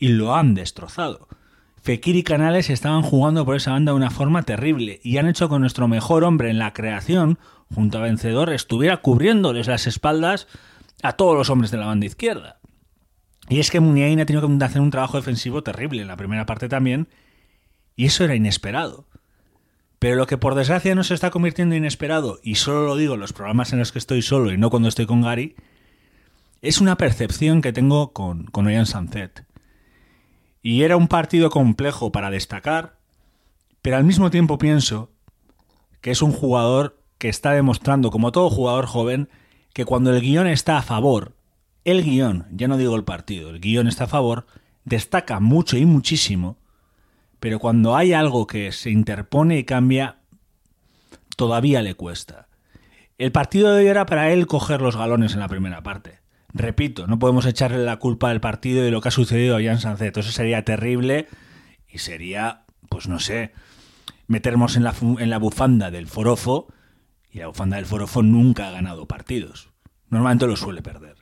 y 0.00 0.08
lo 0.08 0.34
han 0.34 0.52
destrozado. 0.54 1.28
Fekir 1.80 2.16
y 2.16 2.24
Canales 2.24 2.68
estaban 2.68 3.02
jugando 3.02 3.44
por 3.44 3.54
esa 3.54 3.70
banda 3.70 3.92
de 3.92 3.96
una 3.96 4.10
forma 4.10 4.42
terrible 4.42 4.98
y 5.04 5.18
han 5.18 5.28
hecho 5.28 5.48
que 5.48 5.60
nuestro 5.60 5.86
mejor 5.86 6.24
hombre 6.24 6.50
en 6.50 6.58
la 6.58 6.72
creación, 6.72 7.38
junto 7.72 7.98
a 7.98 8.00
Vencedor, 8.00 8.52
estuviera 8.52 8.96
cubriéndoles 8.96 9.68
las 9.68 9.86
espaldas 9.86 10.48
a 11.04 11.12
todos 11.12 11.36
los 11.36 11.48
hombres 11.48 11.70
de 11.70 11.78
la 11.78 11.86
banda 11.86 12.06
izquierda. 12.06 12.58
Y 13.48 13.60
es 13.60 13.70
que 13.70 13.78
Muniain 13.78 14.18
ha 14.18 14.26
tenido 14.26 14.44
que 14.44 14.64
hacer 14.64 14.80
un 14.80 14.90
trabajo 14.90 15.18
defensivo 15.18 15.62
terrible 15.62 16.02
en 16.02 16.08
la 16.08 16.16
primera 16.16 16.46
parte 16.46 16.68
también, 16.68 17.06
y 17.94 18.06
eso 18.06 18.24
era 18.24 18.34
inesperado. 18.34 19.06
Pero 19.98 20.16
lo 20.16 20.26
que 20.26 20.38
por 20.38 20.54
desgracia 20.54 20.94
no 20.94 21.04
se 21.04 21.14
está 21.14 21.30
convirtiendo 21.30 21.74
en 21.74 21.82
inesperado, 21.82 22.38
y 22.42 22.56
solo 22.56 22.86
lo 22.86 22.96
digo 22.96 23.14
en 23.14 23.20
los 23.20 23.32
programas 23.32 23.72
en 23.72 23.78
los 23.78 23.92
que 23.92 23.98
estoy 23.98 24.22
solo 24.22 24.52
y 24.52 24.58
no 24.58 24.70
cuando 24.70 24.88
estoy 24.88 25.06
con 25.06 25.22
Gary, 25.22 25.56
es 26.62 26.80
una 26.80 26.96
percepción 26.96 27.62
que 27.62 27.72
tengo 27.72 28.12
con, 28.12 28.44
con 28.46 28.66
Oyan 28.66 28.86
Sanzet. 28.86 29.44
Y 30.62 30.82
era 30.82 30.96
un 30.96 31.08
partido 31.08 31.50
complejo 31.50 32.12
para 32.12 32.30
destacar, 32.30 32.98
pero 33.82 33.96
al 33.96 34.04
mismo 34.04 34.30
tiempo 34.30 34.58
pienso 34.58 35.10
que 36.00 36.10
es 36.10 36.22
un 36.22 36.32
jugador 36.32 37.00
que 37.18 37.28
está 37.28 37.52
demostrando, 37.52 38.10
como 38.10 38.32
todo 38.32 38.50
jugador 38.50 38.86
joven, 38.86 39.28
que 39.72 39.84
cuando 39.84 40.14
el 40.14 40.20
guion 40.20 40.46
está 40.46 40.78
a 40.78 40.82
favor, 40.82 41.36
el 41.84 42.02
guion, 42.02 42.46
ya 42.50 42.68
no 42.68 42.76
digo 42.76 42.96
el 42.96 43.04
partido, 43.04 43.50
el 43.50 43.60
guion 43.60 43.86
está 43.86 44.04
a 44.04 44.08
favor, 44.08 44.46
destaca 44.84 45.40
mucho 45.40 45.76
y 45.76 45.86
muchísimo, 45.86 46.56
pero 47.40 47.58
cuando 47.58 47.96
hay 47.96 48.12
algo 48.12 48.46
que 48.46 48.72
se 48.72 48.90
interpone 48.90 49.58
y 49.58 49.64
cambia, 49.64 50.20
todavía 51.36 51.82
le 51.82 51.94
cuesta. 51.94 52.48
El 53.18 53.32
partido 53.32 53.72
de 53.72 53.82
hoy 53.82 53.88
era 53.88 54.06
para 54.06 54.30
él 54.30 54.46
coger 54.46 54.82
los 54.82 54.96
galones 54.96 55.34
en 55.34 55.40
la 55.40 55.48
primera 55.48 55.82
parte. 55.82 56.20
Repito, 56.52 57.06
no 57.06 57.18
podemos 57.18 57.46
echarle 57.46 57.84
la 57.84 57.98
culpa 57.98 58.30
del 58.30 58.40
partido 58.40 58.86
y 58.86 58.90
lo 58.90 59.00
que 59.00 59.08
ha 59.08 59.12
sucedido 59.12 59.56
a 59.56 59.62
Jan 59.62 59.78
Sanzet. 59.78 60.16
Eso 60.16 60.32
sería 60.32 60.64
terrible 60.64 61.28
y 61.88 61.98
sería, 61.98 62.64
pues 62.88 63.08
no 63.08 63.18
sé, 63.18 63.52
meternos 64.26 64.76
en 64.76 64.84
la, 64.84 64.94
en 65.18 65.30
la 65.30 65.38
bufanda 65.38 65.90
del 65.90 66.06
forofo 66.06 66.68
y 67.30 67.38
la 67.38 67.48
bufanda 67.48 67.76
del 67.76 67.86
forofo 67.86 68.22
nunca 68.22 68.68
ha 68.68 68.70
ganado 68.70 69.06
partidos. 69.06 69.70
Normalmente 70.08 70.46
lo 70.46 70.56
suele 70.56 70.82
perder. 70.82 71.16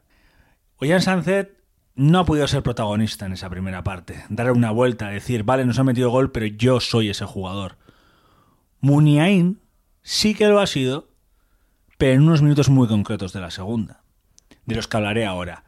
Ollán 0.77 1.03
Sanzet 1.03 1.64
no 1.97 2.19
ha 2.19 2.25
podido 2.25 2.47
ser 2.49 2.63
protagonista 2.63 3.27
en 3.27 3.33
esa 3.33 3.51
primera 3.51 3.85
parte. 3.85 4.25
Darle 4.29 4.53
una 4.53 4.71
vuelta, 4.71 5.09
decir, 5.09 5.45
vale, 5.45 5.65
nos 5.65 5.79
ha 5.79 5.85
metido 5.85 6.11
gol, 6.11 6.33
pero 6.33 6.47
yo 6.47 6.81
soy 6.81 7.11
ese 7.11 7.25
jugador. 7.25 7.77
Muniain 8.81 9.61
sí 10.03 10.35
que 10.35 10.49
lo 10.49 10.61
ha 10.61 10.67
sido, 10.67 11.09
pero 11.99 12.15
en 12.15 12.23
unos 12.23 12.43
minutos 12.43 12.69
muy 12.69 12.89
concretos 12.89 13.33
de 13.33 13.41
la 13.41 13.51
segunda, 13.51 14.03
de 14.67 14.75
los 14.75 14.89
que 14.89 14.97
hablaré 14.97 15.25
ahora. 15.25 15.65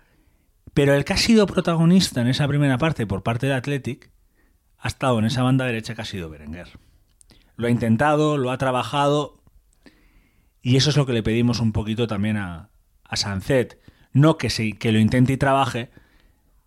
Pero 0.75 0.95
el 0.95 1.05
que 1.05 1.15
ha 1.15 1.19
sido 1.19 1.47
protagonista 1.47 2.21
en 2.21 2.27
esa 2.27 2.47
primera 2.49 2.77
parte 2.77 3.07
por 3.07 3.23
parte 3.23 3.47
de 3.47 3.55
Athletic 3.55 4.11
ha 4.79 4.89
estado 4.89 5.19
en 5.19 5.25
esa 5.25 5.43
banda 5.43 5.65
derecha 5.65 5.95
que 5.95 6.03
ha 6.03 6.07
sido 6.07 6.29
Berenguer. 6.29 6.79
Lo 7.57 7.69
ha 7.69 7.71
intentado, 7.71 8.37
lo 8.37 8.51
ha 8.51 8.59
trabajado, 8.59 9.43
y 10.61 10.77
eso 10.77 10.91
es 10.91 10.97
lo 10.97 11.07
que 11.07 11.13
le 11.13 11.23
pedimos 11.23 11.61
un 11.61 11.73
poquito 11.73 12.09
también 12.09 12.37
a, 12.37 12.71
a 13.05 13.17
Sancet. 13.17 13.81
No 14.13 14.37
que, 14.37 14.51
se, 14.51 14.73
que 14.73 14.93
lo 14.93 14.99
intente 14.99 15.33
y 15.33 15.37
trabaje, 15.37 15.91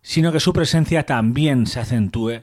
sino 0.02 0.32
que 0.32 0.40
su 0.40 0.52
presencia 0.52 1.04
también 1.04 1.66
se 1.66 1.80
acentúe 1.80 2.42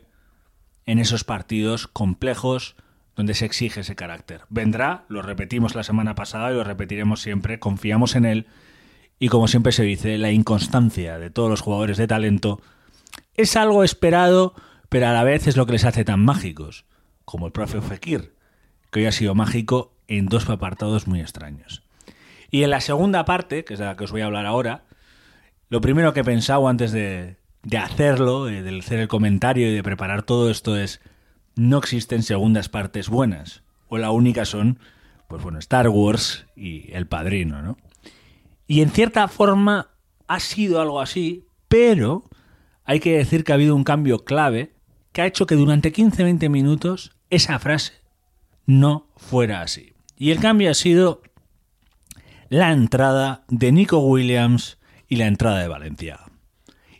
en 0.85 0.99
esos 0.99 1.23
partidos 1.23 1.87
complejos 1.87 2.75
donde 3.15 3.33
se 3.33 3.45
exige 3.45 3.81
ese 3.81 3.95
carácter. 3.95 4.41
Vendrá, 4.49 5.05
lo 5.09 5.21
repetimos 5.21 5.75
la 5.75 5.83
semana 5.83 6.15
pasada 6.15 6.51
y 6.51 6.55
lo 6.55 6.63
repetiremos 6.63 7.21
siempre, 7.21 7.59
confiamos 7.59 8.15
en 8.15 8.25
él 8.25 8.47
y 9.19 9.29
como 9.29 9.47
siempre 9.47 9.71
se 9.71 9.83
dice, 9.83 10.17
la 10.17 10.31
inconstancia 10.31 11.17
de 11.17 11.31
todos 11.31 11.49
los 11.49 11.61
jugadores 11.61 11.97
de 11.97 12.07
talento 12.07 12.61
es 13.33 13.55
algo 13.55 13.83
esperado, 13.83 14.53
pero 14.89 15.07
a 15.07 15.13
la 15.13 15.23
vez 15.23 15.47
es 15.47 15.57
lo 15.57 15.65
que 15.65 15.71
les 15.73 15.85
hace 15.85 16.05
tan 16.05 16.23
mágicos, 16.23 16.85
como 17.25 17.47
el 17.47 17.51
profe 17.51 17.81
Fekir, 17.81 18.35
que 18.91 18.99
hoy 18.99 19.05
ha 19.07 19.11
sido 19.11 19.33
mágico 19.33 19.95
en 20.07 20.27
dos 20.27 20.47
apartados 20.49 21.07
muy 21.07 21.19
extraños. 21.19 21.83
Y 22.51 22.63
en 22.63 22.69
la 22.69 22.81
segunda 22.81 23.25
parte, 23.25 23.65
que 23.65 23.73
es 23.73 23.79
de 23.79 23.85
la 23.85 23.97
que 23.97 24.03
os 24.03 24.11
voy 24.11 24.21
a 24.21 24.25
hablar 24.25 24.45
ahora, 24.45 24.85
lo 25.69 25.81
primero 25.81 26.13
que 26.13 26.21
he 26.21 26.23
pensado 26.23 26.67
antes 26.67 26.91
de, 26.91 27.37
de 27.67 27.77
hacerlo, 27.77 28.45
de 28.45 28.79
hacer 28.79 28.99
el 28.99 29.09
comentario 29.09 29.69
y 29.69 29.75
de 29.75 29.83
preparar 29.83 30.23
todo 30.23 30.49
esto 30.49 30.77
es, 30.77 31.01
no 31.57 31.79
existen 31.79 32.23
segundas 32.23 32.69
partes 32.69 33.09
buenas. 33.09 33.61
O 33.89 33.97
la 33.97 34.11
única 34.11 34.45
son, 34.45 34.79
pues 35.27 35.43
bueno, 35.43 35.59
Star 35.59 35.89
Wars 35.89 36.45
y 36.55 36.89
El 36.93 37.07
Padrino, 37.07 37.61
¿no? 37.61 37.77
Y 38.67 38.81
en 38.81 38.89
cierta 38.89 39.27
forma 39.27 39.89
ha 40.29 40.39
sido 40.39 40.79
algo 40.79 41.01
así, 41.01 41.45
pero 41.67 42.29
hay 42.85 43.01
que 43.01 43.17
decir 43.17 43.43
que 43.43 43.51
ha 43.51 43.55
habido 43.55 43.75
un 43.75 43.83
cambio 43.83 44.23
clave 44.23 44.71
que 45.11 45.21
ha 45.21 45.25
hecho 45.25 45.45
que 45.45 45.55
durante 45.55 45.91
15-20 45.91 46.49
minutos 46.49 47.17
esa 47.29 47.59
frase 47.59 47.95
no 48.65 49.09
fuera 49.17 49.61
así. 49.61 49.91
Y 50.15 50.31
el 50.31 50.39
cambio 50.39 50.71
ha 50.71 50.73
sido 50.73 51.21
la 52.47 52.71
entrada 52.71 53.43
de 53.49 53.73
Nico 53.73 53.99
Williams 53.99 54.77
y 55.09 55.17
la 55.17 55.27
entrada 55.27 55.59
de 55.59 55.67
Valencia. 55.67 56.26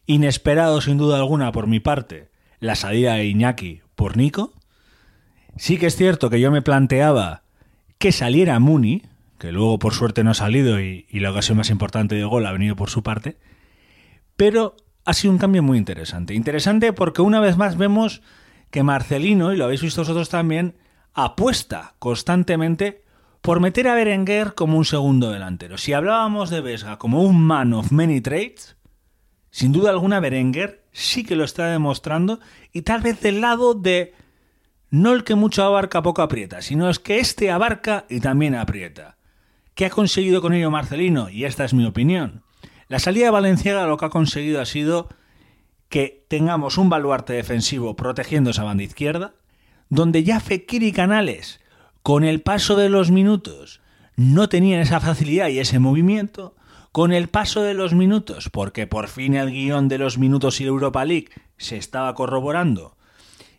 Inesperado 0.07 0.81
sin 0.81 0.97
duda 0.97 1.17
alguna 1.17 1.51
por 1.51 1.67
mi 1.67 1.79
parte 1.79 2.29
la 2.59 2.75
salida 2.75 3.13
de 3.13 3.25
Iñaki 3.25 3.81
por 3.95 4.17
Nico. 4.17 4.53
Sí 5.57 5.77
que 5.77 5.85
es 5.87 5.95
cierto 5.95 6.29
que 6.29 6.39
yo 6.39 6.49
me 6.49 6.61
planteaba 6.61 7.43
que 7.99 8.11
saliera 8.11 8.59
Muni, 8.59 9.03
que 9.37 9.51
luego 9.51 9.77
por 9.79 9.93
suerte 9.93 10.23
no 10.23 10.31
ha 10.31 10.35
salido 10.35 10.81
y, 10.81 11.05
y 11.09 11.19
la 11.19 11.31
ocasión 11.31 11.57
más 11.57 11.69
importante 11.69 12.15
de 12.15 12.23
gol 12.23 12.45
ha 12.45 12.51
venido 12.51 12.75
por 12.75 12.89
su 12.89 13.03
parte, 13.03 13.37
pero 14.35 14.75
ha 15.05 15.13
sido 15.13 15.33
un 15.33 15.39
cambio 15.39 15.61
muy 15.61 15.77
interesante. 15.77 16.33
Interesante 16.33 16.93
porque 16.93 17.21
una 17.21 17.39
vez 17.39 17.57
más 17.57 17.77
vemos 17.77 18.21
que 18.71 18.83
Marcelino, 18.83 19.53
y 19.53 19.57
lo 19.57 19.65
habéis 19.65 19.81
visto 19.81 20.01
vosotros 20.01 20.29
también, 20.29 20.75
apuesta 21.13 21.95
constantemente 21.99 23.03
por 23.41 23.59
meter 23.59 23.87
a 23.87 23.95
Berenguer 23.95 24.53
como 24.53 24.77
un 24.77 24.85
segundo 24.85 25.31
delantero. 25.31 25.77
Si 25.77 25.93
hablábamos 25.93 26.49
de 26.49 26.61
Vesga 26.61 26.97
como 26.97 27.23
un 27.23 27.41
man 27.41 27.73
of 27.73 27.91
many 27.91 28.21
traits, 28.21 28.76
sin 29.51 29.71
duda 29.71 29.89
alguna 29.89 30.19
Berenguer 30.19 30.83
sí 30.91 31.23
que 31.23 31.35
lo 31.35 31.43
está 31.43 31.67
demostrando 31.67 32.39
y 32.73 32.81
tal 32.81 33.01
vez 33.01 33.21
del 33.21 33.41
lado 33.41 33.73
de 33.73 34.13
no 34.89 35.13
el 35.13 35.23
que 35.23 35.35
mucho 35.35 35.63
abarca 35.63 36.01
poco 36.01 36.21
aprieta, 36.21 36.61
sino 36.61 36.89
es 36.89 36.99
que 36.99 37.19
este 37.19 37.51
abarca 37.51 38.05
y 38.09 38.19
también 38.19 38.55
aprieta. 38.55 39.17
¿Qué 39.75 39.85
ha 39.85 39.89
conseguido 39.89 40.41
con 40.41 40.53
ello 40.53 40.71
Marcelino? 40.71 41.29
Y 41.29 41.45
esta 41.45 41.65
es 41.65 41.73
mi 41.73 41.85
opinión. 41.85 42.43
La 42.87 42.99
salida 42.99 43.25
de 43.25 43.31
Valenciaga 43.31 43.85
lo 43.85 43.97
que 43.97 44.05
ha 44.05 44.09
conseguido 44.09 44.61
ha 44.61 44.65
sido 44.65 45.09
que 45.89 46.25
tengamos 46.27 46.77
un 46.77 46.89
baluarte 46.89 47.33
defensivo 47.33 47.95
protegiendo 47.95 48.49
esa 48.49 48.63
banda 48.63 48.83
izquierda, 48.83 49.35
donde 49.89 50.23
ya 50.23 50.39
Fekir 50.39 50.83
y 50.83 50.91
Canales 50.91 51.59
con 52.01 52.23
el 52.23 52.41
paso 52.41 52.75
de 52.75 52.89
los 52.89 53.11
minutos 53.11 53.81
no 54.15 54.49
tenían 54.49 54.81
esa 54.81 54.99
facilidad 54.99 55.49
y 55.49 55.59
ese 55.59 55.79
movimiento, 55.79 56.55
con 56.97 57.13
el 57.13 57.27
paso 57.27 57.61
de 57.61 57.75
los 57.75 57.93
minutos, 57.93 58.49
porque 58.49 58.87
por 58.87 59.07
fin 59.07 59.35
el 59.35 59.51
guion 59.51 59.87
de 59.87 59.99
los 59.99 60.17
minutos 60.17 60.59
y 60.59 60.63
Europa 60.63 61.05
League 61.05 61.29
se 61.55 61.77
estaba 61.77 62.15
corroborando, 62.15 62.97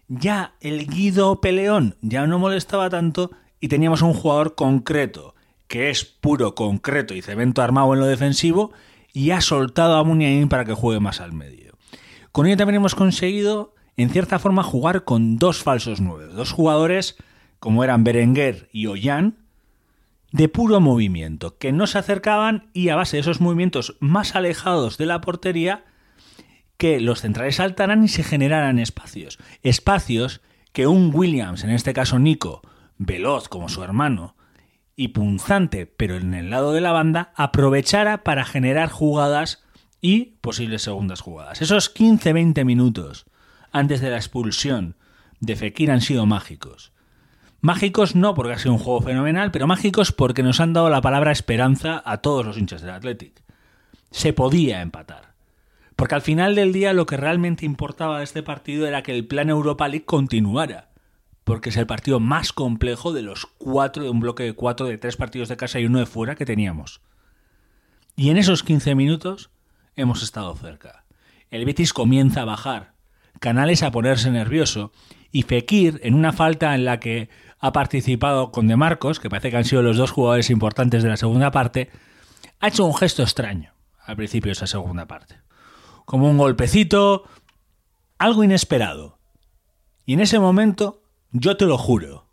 ya 0.08 0.54
el 0.60 0.88
Guido 0.88 1.40
Peleón 1.40 1.94
ya 2.00 2.26
no 2.26 2.40
molestaba 2.40 2.90
tanto 2.90 3.30
y 3.60 3.68
teníamos 3.68 4.02
un 4.02 4.12
jugador 4.12 4.56
concreto, 4.56 5.36
que 5.68 5.88
es 5.88 6.04
puro 6.04 6.56
concreto 6.56 7.14
y 7.14 7.22
cemento 7.22 7.62
armado 7.62 7.94
en 7.94 8.00
lo 8.00 8.06
defensivo, 8.06 8.72
y 9.12 9.30
ha 9.30 9.40
soltado 9.40 9.98
a 9.98 10.02
Muniain 10.02 10.48
para 10.48 10.64
que 10.64 10.74
juegue 10.74 10.98
más 10.98 11.20
al 11.20 11.32
medio. 11.32 11.74
Con 12.32 12.48
ello 12.48 12.56
también 12.56 12.78
hemos 12.78 12.96
conseguido, 12.96 13.72
en 13.96 14.10
cierta 14.10 14.40
forma, 14.40 14.64
jugar 14.64 15.04
con 15.04 15.38
dos 15.38 15.62
falsos 15.62 16.00
nueve, 16.00 16.26
dos 16.26 16.50
jugadores 16.50 17.14
como 17.60 17.84
eran 17.84 18.02
Berenguer 18.02 18.68
y 18.72 18.86
Ollán, 18.86 19.36
de 20.32 20.48
puro 20.48 20.80
movimiento, 20.80 21.58
que 21.58 21.72
no 21.72 21.86
se 21.86 21.98
acercaban 21.98 22.70
y 22.72 22.90
a 22.90 22.96
base 22.96 23.16
de 23.16 23.22
esos 23.22 23.40
movimientos 23.40 23.96
más 24.00 24.34
alejados 24.34 24.98
de 24.98 25.06
la 25.06 25.20
portería, 25.20 25.84
que 26.76 27.00
los 27.00 27.22
centrales 27.22 27.56
saltaran 27.56 28.04
y 28.04 28.08
se 28.08 28.22
generaran 28.22 28.78
espacios. 28.78 29.38
Espacios 29.62 30.40
que 30.72 30.86
un 30.86 31.10
Williams, 31.12 31.64
en 31.64 31.70
este 31.70 31.92
caso 31.92 32.18
Nico, 32.18 32.62
veloz 32.98 33.48
como 33.48 33.68
su 33.68 33.82
hermano, 33.82 34.36
y 34.94 35.08
punzante, 35.08 35.86
pero 35.86 36.16
en 36.16 36.34
el 36.34 36.50
lado 36.50 36.72
de 36.72 36.80
la 36.80 36.92
banda, 36.92 37.32
aprovechara 37.36 38.24
para 38.24 38.44
generar 38.44 38.90
jugadas 38.90 39.64
y 40.00 40.36
posibles 40.40 40.82
segundas 40.82 41.20
jugadas. 41.20 41.62
Esos 41.62 41.94
15-20 41.94 42.64
minutos 42.64 43.26
antes 43.70 44.00
de 44.00 44.10
la 44.10 44.16
expulsión 44.16 44.96
de 45.40 45.56
Fekir 45.56 45.90
han 45.90 46.00
sido 46.00 46.26
mágicos. 46.26 46.92
Mágicos 47.60 48.14
no 48.14 48.34
porque 48.34 48.52
ha 48.52 48.58
sido 48.58 48.74
un 48.74 48.78
juego 48.78 49.00
fenomenal, 49.00 49.50
pero 49.50 49.66
mágicos 49.66 50.12
porque 50.12 50.44
nos 50.44 50.60
han 50.60 50.72
dado 50.72 50.90
la 50.90 51.00
palabra 51.00 51.32
esperanza 51.32 52.02
a 52.04 52.18
todos 52.18 52.46
los 52.46 52.56
hinchas 52.56 52.82
del 52.82 52.92
Athletic. 52.92 53.42
Se 54.10 54.32
podía 54.32 54.80
empatar. 54.80 55.34
Porque 55.96 56.14
al 56.14 56.22
final 56.22 56.54
del 56.54 56.72
día 56.72 56.92
lo 56.92 57.06
que 57.06 57.16
realmente 57.16 57.66
importaba 57.66 58.18
de 58.18 58.24
este 58.24 58.44
partido 58.44 58.86
era 58.86 59.02
que 59.02 59.12
el 59.12 59.26
plan 59.26 59.50
Europa 59.50 59.88
League 59.88 60.04
continuara. 60.04 60.90
Porque 61.42 61.70
es 61.70 61.76
el 61.76 61.86
partido 61.88 62.20
más 62.20 62.52
complejo 62.52 63.12
de 63.12 63.22
los 63.22 63.46
cuatro, 63.46 64.04
de 64.04 64.10
un 64.10 64.20
bloque 64.20 64.44
de 64.44 64.52
cuatro, 64.52 64.86
de 64.86 64.98
tres 64.98 65.16
partidos 65.16 65.48
de 65.48 65.56
casa 65.56 65.80
y 65.80 65.86
uno 65.86 65.98
de 65.98 66.06
fuera 66.06 66.36
que 66.36 66.46
teníamos. 66.46 67.00
Y 68.14 68.30
en 68.30 68.36
esos 68.36 68.62
15 68.62 68.94
minutos 68.94 69.50
hemos 69.96 70.22
estado 70.22 70.54
cerca. 70.54 71.04
El 71.50 71.64
Betis 71.64 71.92
comienza 71.92 72.42
a 72.42 72.44
bajar, 72.44 72.92
Canales 73.40 73.82
a 73.82 73.92
ponerse 73.92 74.30
nervioso 74.30 74.92
y 75.30 75.42
Fekir 75.42 76.00
en 76.02 76.14
una 76.14 76.32
falta 76.32 76.74
en 76.74 76.84
la 76.84 76.98
que 76.98 77.28
ha 77.60 77.72
participado 77.72 78.52
con 78.52 78.68
De 78.68 78.76
Marcos, 78.76 79.20
que 79.20 79.28
parece 79.28 79.50
que 79.50 79.56
han 79.56 79.64
sido 79.64 79.82
los 79.82 79.96
dos 79.96 80.10
jugadores 80.10 80.50
importantes 80.50 81.02
de 81.02 81.08
la 81.08 81.16
segunda 81.16 81.50
parte, 81.50 81.90
ha 82.60 82.68
hecho 82.68 82.84
un 82.84 82.94
gesto 82.94 83.22
extraño. 83.22 83.72
al 84.04 84.16
principio 84.16 84.48
de 84.48 84.52
esa 84.52 84.66
segunda 84.66 85.06
parte. 85.06 85.36
Como 86.06 86.30
un 86.30 86.38
golpecito, 86.38 87.24
algo 88.16 88.42
inesperado. 88.42 89.18
Y 90.06 90.14
en 90.14 90.20
ese 90.20 90.38
momento, 90.38 91.02
yo 91.30 91.58
te 91.58 91.66
lo 91.66 91.76
juro, 91.76 92.26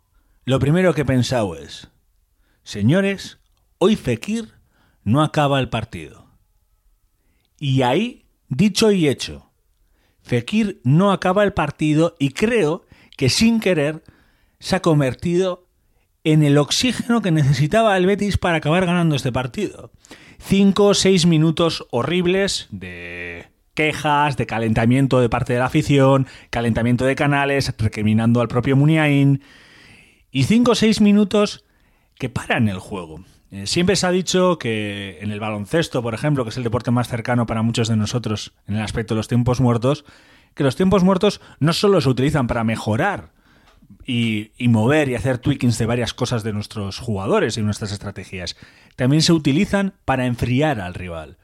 lo 0.46 0.58
primero 0.58 0.94
que 0.94 1.02
he 1.02 1.04
pensado 1.04 1.54
es, 1.54 1.88
señores, 2.62 3.40
hoy 3.76 3.96
Fekir 3.96 4.54
no 5.04 5.22
acaba 5.22 5.60
el 5.60 5.68
partido. 5.68 6.26
Y 7.58 7.82
ahí, 7.82 8.26
dicho 8.48 8.90
y 8.90 9.06
hecho, 9.06 9.50
Fekir 10.22 10.80
no 10.82 11.12
acaba 11.12 11.44
el 11.44 11.52
partido 11.52 12.16
y 12.18 12.30
creo 12.30 12.86
que 13.16 13.28
sin 13.28 13.60
querer 13.60 14.02
se 14.58 14.76
ha 14.76 14.82
convertido 14.82 15.66
en 16.24 16.42
el 16.42 16.58
oxígeno 16.58 17.22
que 17.22 17.30
necesitaba 17.30 17.96
el 17.96 18.06
Betis 18.06 18.36
para 18.36 18.56
acabar 18.56 18.84
ganando 18.84 19.14
este 19.14 19.32
partido. 19.32 19.92
Cinco 20.38 20.86
o 20.86 20.94
seis 20.94 21.24
minutos 21.24 21.86
horribles 21.90 22.66
de 22.70 23.46
quejas, 23.74 24.36
de 24.36 24.46
calentamiento 24.46 25.20
de 25.20 25.28
parte 25.28 25.52
de 25.52 25.60
la 25.60 25.66
afición, 25.66 26.26
calentamiento 26.50 27.04
de 27.04 27.14
canales, 27.14 27.72
recriminando 27.78 28.40
al 28.40 28.48
propio 28.48 28.76
Muniain, 28.76 29.42
y 30.32 30.44
cinco 30.44 30.72
o 30.72 30.74
seis 30.74 31.00
minutos 31.00 31.64
que 32.18 32.28
paran 32.28 32.68
el 32.68 32.78
juego. 32.78 33.24
Eh, 33.52 33.66
siempre 33.66 33.94
se 33.94 34.06
ha 34.06 34.10
dicho 34.10 34.58
que 34.58 35.18
en 35.20 35.30
el 35.30 35.38
baloncesto, 35.38 36.02
por 36.02 36.14
ejemplo, 36.14 36.42
que 36.42 36.50
es 36.50 36.56
el 36.56 36.64
deporte 36.64 36.90
más 36.90 37.08
cercano 37.08 37.46
para 37.46 37.62
muchos 37.62 37.86
de 37.86 37.96
nosotros 37.96 38.52
en 38.66 38.76
el 38.76 38.82
aspecto 38.82 39.14
de 39.14 39.18
los 39.18 39.28
tiempos 39.28 39.60
muertos, 39.60 40.04
que 40.54 40.64
los 40.64 40.74
tiempos 40.74 41.04
muertos 41.04 41.40
no 41.60 41.72
solo 41.72 42.00
se 42.00 42.08
utilizan 42.08 42.48
para 42.48 42.64
mejorar 42.64 43.35
y, 44.06 44.52
mover 44.68 45.08
y 45.08 45.14
hacer 45.14 45.38
tweakings 45.38 45.78
de 45.78 45.86
varias 45.86 46.14
cosas 46.14 46.42
de 46.42 46.52
nuestros 46.52 46.98
jugadores 46.98 47.56
y 47.56 47.62
nuestras 47.62 47.92
estrategias, 47.92 48.56
también 48.94 49.22
se 49.22 49.32
utilizan 49.32 49.94
para 50.04 50.26
enfriar 50.26 50.80
al 50.80 50.94
rival. 50.94 51.38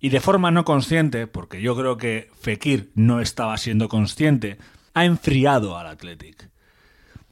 Y 0.00 0.10
de 0.10 0.20
forma 0.20 0.50
no 0.50 0.64
consciente, 0.64 1.26
porque 1.26 1.60
yo 1.60 1.76
creo 1.76 1.96
que 1.96 2.30
Fekir 2.40 2.90
no 2.94 3.20
estaba 3.20 3.56
siendo 3.58 3.88
consciente, 3.88 4.58
ha 4.94 5.04
enfriado 5.04 5.76
al 5.78 5.88
Athletic. 5.88 6.48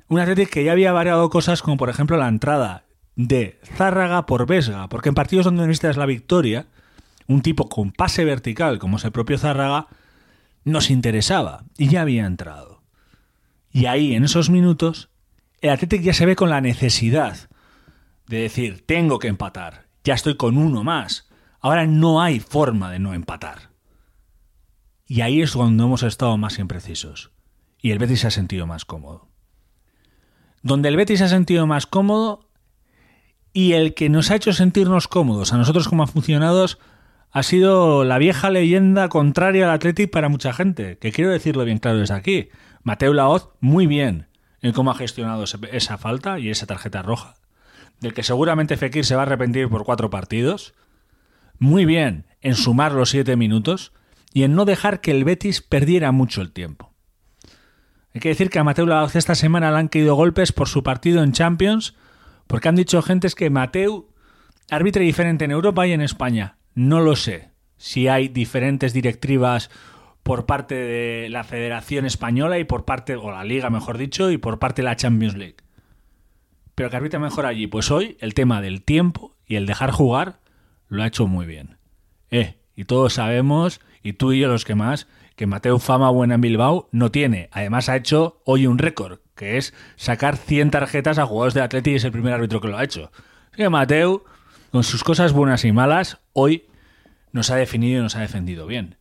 Un 0.08 0.20
Athletic 0.20 0.50
que 0.50 0.64
ya 0.64 0.72
había 0.72 0.92
variado 0.92 1.30
cosas 1.30 1.62
como 1.62 1.76
por 1.76 1.88
ejemplo 1.88 2.16
la 2.16 2.28
entrada 2.28 2.84
de 3.16 3.60
Zárraga 3.76 4.26
por 4.26 4.46
Vesga, 4.46 4.88
porque 4.88 5.10
en 5.10 5.14
partidos 5.14 5.44
donde 5.44 5.62
necesitas 5.62 5.96
la 5.96 6.06
victoria, 6.06 6.66
un 7.26 7.42
tipo 7.42 7.68
con 7.68 7.92
pase 7.92 8.24
vertical 8.24 8.78
como 8.78 8.96
es 8.96 9.04
el 9.04 9.12
propio 9.12 9.38
Zárraga, 9.38 9.86
nos 10.64 10.90
interesaba 10.90 11.64
y 11.78 11.88
ya 11.88 12.02
había 12.02 12.26
entrado. 12.26 12.73
Y 13.74 13.86
ahí, 13.86 14.14
en 14.14 14.22
esos 14.22 14.50
minutos, 14.50 15.10
el 15.60 15.70
Athletic 15.70 16.00
ya 16.00 16.14
se 16.14 16.26
ve 16.26 16.36
con 16.36 16.48
la 16.48 16.60
necesidad 16.60 17.50
de 18.28 18.38
decir, 18.38 18.84
tengo 18.86 19.18
que 19.18 19.26
empatar, 19.26 19.88
ya 20.04 20.14
estoy 20.14 20.36
con 20.36 20.56
uno 20.56 20.84
más, 20.84 21.28
ahora 21.58 21.84
no 21.84 22.22
hay 22.22 22.38
forma 22.38 22.92
de 22.92 23.00
no 23.00 23.14
empatar. 23.14 23.70
Y 25.08 25.22
ahí 25.22 25.42
es 25.42 25.56
cuando 25.56 25.86
hemos 25.86 26.04
estado 26.04 26.38
más 26.38 26.60
imprecisos. 26.60 27.32
Y 27.80 27.90
el 27.90 27.98
Betis 27.98 28.20
se 28.20 28.28
ha 28.28 28.30
sentido 28.30 28.68
más 28.68 28.84
cómodo. 28.84 29.28
Donde 30.62 30.88
el 30.88 30.96
Betis 30.96 31.18
se 31.18 31.24
ha 31.24 31.28
sentido 31.28 31.66
más 31.66 31.86
cómodo 31.86 32.48
y 33.52 33.72
el 33.72 33.94
que 33.94 34.08
nos 34.08 34.30
ha 34.30 34.36
hecho 34.36 34.52
sentirnos 34.52 35.08
cómodos 35.08 35.52
a 35.52 35.56
nosotros 35.56 35.88
como 35.88 36.04
aficionados 36.04 36.78
ha 37.32 37.42
sido 37.42 38.04
la 38.04 38.18
vieja 38.18 38.50
leyenda 38.50 39.08
contraria 39.08 39.64
al 39.64 39.74
Athletic 39.74 40.12
para 40.12 40.28
mucha 40.28 40.52
gente, 40.52 40.96
que 40.98 41.10
quiero 41.10 41.32
decirlo 41.32 41.64
bien 41.64 41.78
claro 41.78 41.98
desde 41.98 42.14
aquí. 42.14 42.50
Mateo 42.84 43.14
Laoz, 43.14 43.48
muy 43.60 43.86
bien 43.86 44.28
en 44.60 44.72
cómo 44.72 44.90
ha 44.90 44.94
gestionado 44.94 45.44
esa 45.44 45.98
falta 45.98 46.38
y 46.38 46.50
esa 46.50 46.66
tarjeta 46.66 47.02
roja, 47.02 47.34
del 48.00 48.14
que 48.14 48.22
seguramente 48.22 48.76
Fekir 48.76 49.04
se 49.04 49.14
va 49.14 49.22
a 49.22 49.26
arrepentir 49.26 49.68
por 49.68 49.84
cuatro 49.84 50.08
partidos. 50.10 50.74
Muy 51.58 51.84
bien 51.84 52.26
en 52.40 52.54
sumar 52.54 52.92
los 52.92 53.10
siete 53.10 53.36
minutos 53.36 53.92
y 54.32 54.42
en 54.42 54.54
no 54.54 54.64
dejar 54.64 55.00
que 55.00 55.10
el 55.10 55.24
Betis 55.24 55.60
perdiera 55.60 56.12
mucho 56.12 56.40
el 56.40 56.52
tiempo. 56.52 56.92
Hay 58.14 58.20
que 58.20 58.28
decir 58.28 58.48
que 58.48 58.58
a 58.58 58.64
Mateo 58.64 58.86
Laoz 58.86 59.16
esta 59.16 59.34
semana 59.34 59.70
le 59.70 59.78
han 59.78 59.88
caído 59.88 60.14
golpes 60.14 60.52
por 60.52 60.68
su 60.68 60.82
partido 60.82 61.22
en 61.22 61.32
Champions 61.32 61.94
porque 62.46 62.68
han 62.68 62.76
dicho 62.76 63.02
gentes 63.02 63.34
que 63.34 63.50
Mateu 63.50 64.10
arbitre 64.70 65.04
diferente 65.04 65.44
en 65.44 65.50
Europa 65.50 65.86
y 65.86 65.92
en 65.92 66.00
España. 66.00 66.58
No 66.74 67.00
lo 67.00 67.16
sé. 67.16 67.50
Si 67.76 68.08
hay 68.08 68.28
diferentes 68.28 68.92
directivas 68.92 69.70
por 70.24 70.46
parte 70.46 70.74
de 70.74 71.28
la 71.28 71.44
Federación 71.44 72.06
Española 72.06 72.58
y 72.58 72.64
por 72.64 72.84
parte, 72.86 73.14
o 73.14 73.30
la 73.30 73.44
Liga 73.44 73.70
mejor 73.70 73.98
dicho, 73.98 74.30
y 74.30 74.38
por 74.38 74.58
parte 74.58 74.82
de 74.82 74.86
la 74.86 74.96
Champions 74.96 75.36
League. 75.36 75.56
Pero 76.74 76.90
que 76.90 76.96
arbitra 76.96 77.20
mejor 77.20 77.46
allí. 77.46 77.66
Pues 77.66 77.90
hoy 77.90 78.16
el 78.20 78.34
tema 78.34 78.60
del 78.62 78.82
tiempo 78.82 79.36
y 79.46 79.56
el 79.56 79.66
dejar 79.66 79.92
jugar 79.92 80.40
lo 80.88 81.02
ha 81.02 81.06
hecho 81.06 81.26
muy 81.26 81.46
bien. 81.46 81.76
Eh, 82.30 82.56
y 82.74 82.84
todos 82.84 83.12
sabemos, 83.12 83.80
y 84.02 84.14
tú 84.14 84.32
y 84.32 84.40
yo 84.40 84.48
los 84.48 84.64
que 84.64 84.74
más, 84.74 85.06
que 85.36 85.46
Mateo 85.46 85.78
Fama 85.78 86.08
Buena 86.08 86.36
en 86.36 86.40
Bilbao 86.40 86.88
no 86.90 87.10
tiene. 87.10 87.50
Además 87.52 87.90
ha 87.90 87.96
hecho 87.96 88.40
hoy 88.46 88.66
un 88.66 88.78
récord, 88.78 89.18
que 89.36 89.58
es 89.58 89.74
sacar 89.96 90.38
100 90.38 90.70
tarjetas 90.70 91.18
a 91.18 91.26
jugadores 91.26 91.54
de 91.54 91.60
Atleti 91.60 91.90
y 91.90 91.94
es 91.96 92.04
el 92.04 92.12
primer 92.12 92.32
árbitro 92.32 92.62
que 92.62 92.68
lo 92.68 92.78
ha 92.78 92.84
hecho. 92.84 93.12
Así 93.48 93.58
que 93.58 93.68
Mateo, 93.68 94.24
con 94.72 94.84
sus 94.84 95.04
cosas 95.04 95.34
buenas 95.34 95.66
y 95.66 95.72
malas, 95.72 96.18
hoy 96.32 96.64
nos 97.30 97.50
ha 97.50 97.56
definido 97.56 98.00
y 98.00 98.02
nos 98.02 98.16
ha 98.16 98.20
defendido 98.20 98.66
bien. 98.66 98.96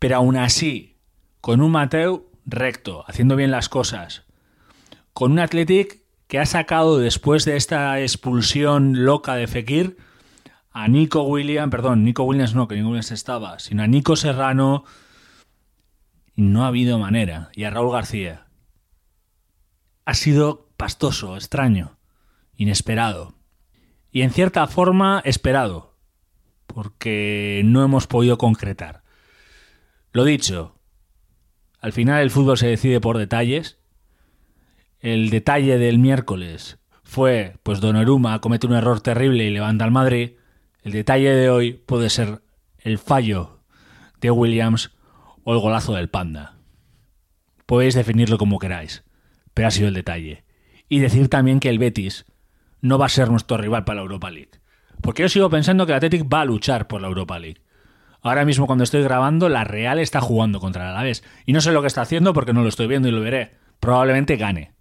Pero 0.00 0.16
aún 0.16 0.36
así, 0.36 0.96
con 1.40 1.60
un 1.60 1.70
Mateo 1.70 2.28
recto, 2.44 3.04
haciendo 3.06 3.36
bien 3.36 3.52
las 3.52 3.68
cosas, 3.68 4.24
con 5.12 5.30
un 5.32 5.38
Athletic 5.38 6.02
que 6.26 6.38
ha 6.38 6.46
sacado 6.46 6.98
después 6.98 7.44
de 7.44 7.56
esta 7.56 8.00
expulsión 8.00 9.04
loca 9.04 9.34
de 9.34 9.46
Fekir 9.46 9.98
a 10.72 10.88
Nico 10.88 11.22
Williams, 11.24 11.70
perdón, 11.70 12.02
Nico 12.02 12.22
Williams 12.22 12.54
no, 12.54 12.66
que 12.66 12.76
Nico 12.76 12.88
Williams 12.88 13.10
estaba, 13.10 13.58
sino 13.58 13.82
a 13.82 13.86
Nico 13.86 14.16
Serrano, 14.16 14.84
no 16.34 16.64
ha 16.64 16.68
habido 16.68 16.98
manera. 16.98 17.50
Y 17.54 17.64
a 17.64 17.70
Raúl 17.70 17.92
García. 17.92 18.46
Ha 20.06 20.14
sido 20.14 20.70
pastoso, 20.76 21.36
extraño, 21.36 21.98
inesperado. 22.56 23.34
Y 24.12 24.22
en 24.22 24.30
cierta 24.30 24.66
forma 24.66 25.20
esperado, 25.24 25.96
porque 26.66 27.62
no 27.64 27.84
hemos 27.84 28.06
podido 28.06 28.38
concretar. 28.38 28.99
Lo 30.12 30.24
dicho, 30.24 30.74
al 31.80 31.92
final 31.92 32.22
el 32.22 32.30
fútbol 32.30 32.58
se 32.58 32.66
decide 32.66 33.00
por 33.00 33.16
detalles. 33.16 33.78
El 34.98 35.30
detalle 35.30 35.78
del 35.78 35.98
miércoles 35.98 36.78
fue, 37.04 37.56
pues 37.62 37.80
Donnarumma 37.80 38.40
comete 38.40 38.66
un 38.66 38.74
error 38.74 39.00
terrible 39.00 39.44
y 39.44 39.50
levanta 39.50 39.84
al 39.84 39.90
Madrid. 39.90 40.32
El 40.82 40.92
detalle 40.92 41.30
de 41.34 41.48
hoy 41.48 41.72
puede 41.72 42.10
ser 42.10 42.42
el 42.78 42.98
fallo 42.98 43.60
de 44.20 44.30
Williams 44.30 44.90
o 45.44 45.54
el 45.54 45.60
golazo 45.60 45.94
del 45.94 46.10
Panda. 46.10 46.56
Podéis 47.66 47.94
definirlo 47.94 48.36
como 48.36 48.58
queráis, 48.58 49.04
pero 49.54 49.68
ha 49.68 49.70
sido 49.70 49.88
el 49.88 49.94
detalle. 49.94 50.44
Y 50.88 50.98
decir 50.98 51.28
también 51.28 51.60
que 51.60 51.68
el 51.68 51.78
Betis 51.78 52.26
no 52.80 52.98
va 52.98 53.06
a 53.06 53.10
ser 53.10 53.30
nuestro 53.30 53.56
rival 53.56 53.84
para 53.84 53.96
la 53.96 54.02
Europa 54.02 54.30
League. 54.30 54.50
Porque 55.00 55.22
yo 55.22 55.28
sigo 55.28 55.48
pensando 55.50 55.86
que 55.86 55.92
el 55.92 55.96
Athletic 55.96 56.32
va 56.32 56.40
a 56.40 56.44
luchar 56.44 56.88
por 56.88 57.00
la 57.00 57.08
Europa 57.08 57.38
League. 57.38 57.62
Ahora 58.22 58.44
mismo 58.44 58.66
cuando 58.66 58.84
estoy 58.84 59.02
grabando, 59.02 59.48
la 59.48 59.64
Real 59.64 59.98
está 59.98 60.20
jugando 60.20 60.60
contra 60.60 60.82
el 60.82 60.90
Alavés. 60.90 61.24
Y 61.46 61.52
no 61.52 61.60
sé 61.60 61.72
lo 61.72 61.80
que 61.80 61.86
está 61.86 62.02
haciendo 62.02 62.32
porque 62.32 62.52
no 62.52 62.62
lo 62.62 62.68
estoy 62.68 62.86
viendo 62.86 63.08
y 63.08 63.12
lo 63.12 63.20
veré. 63.20 63.52
Probablemente 63.80 64.36
gane. 64.36 64.72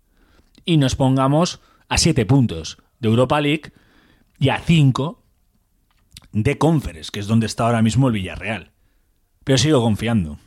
Y 0.65 0.77
nos 0.77 0.95
pongamos 0.95 1.61
a 1.87 1.97
7 1.97 2.25
puntos 2.25 2.77
de 2.99 3.07
Europa 3.07 3.39
League 3.39 3.71
y 4.39 4.49
a 4.49 4.59
5 4.59 5.23
de 6.31 6.57
Conference, 6.57 7.09
que 7.11 7.19
es 7.19 7.27
donde 7.27 7.45
está 7.45 7.65
ahora 7.65 7.81
mismo 7.81 8.07
el 8.07 8.13
Villarreal. 8.13 8.71
Pero 9.43 9.57
sigo 9.57 9.81
confiando. 9.81 10.37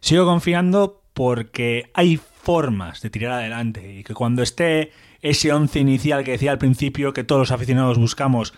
Sigo 0.00 0.24
confiando 0.24 1.02
porque 1.12 1.90
hay 1.94 2.16
formas 2.16 3.02
de 3.02 3.10
tirar 3.10 3.32
adelante 3.32 3.98
y 3.98 4.04
que 4.04 4.14
cuando 4.14 4.42
esté 4.42 4.92
ese 5.20 5.52
once 5.52 5.78
inicial 5.78 6.24
que 6.24 6.32
decía 6.32 6.52
al 6.52 6.58
principio 6.58 7.12
que 7.12 7.24
todos 7.24 7.40
los 7.40 7.50
aficionados 7.50 7.98
buscamos 7.98 8.54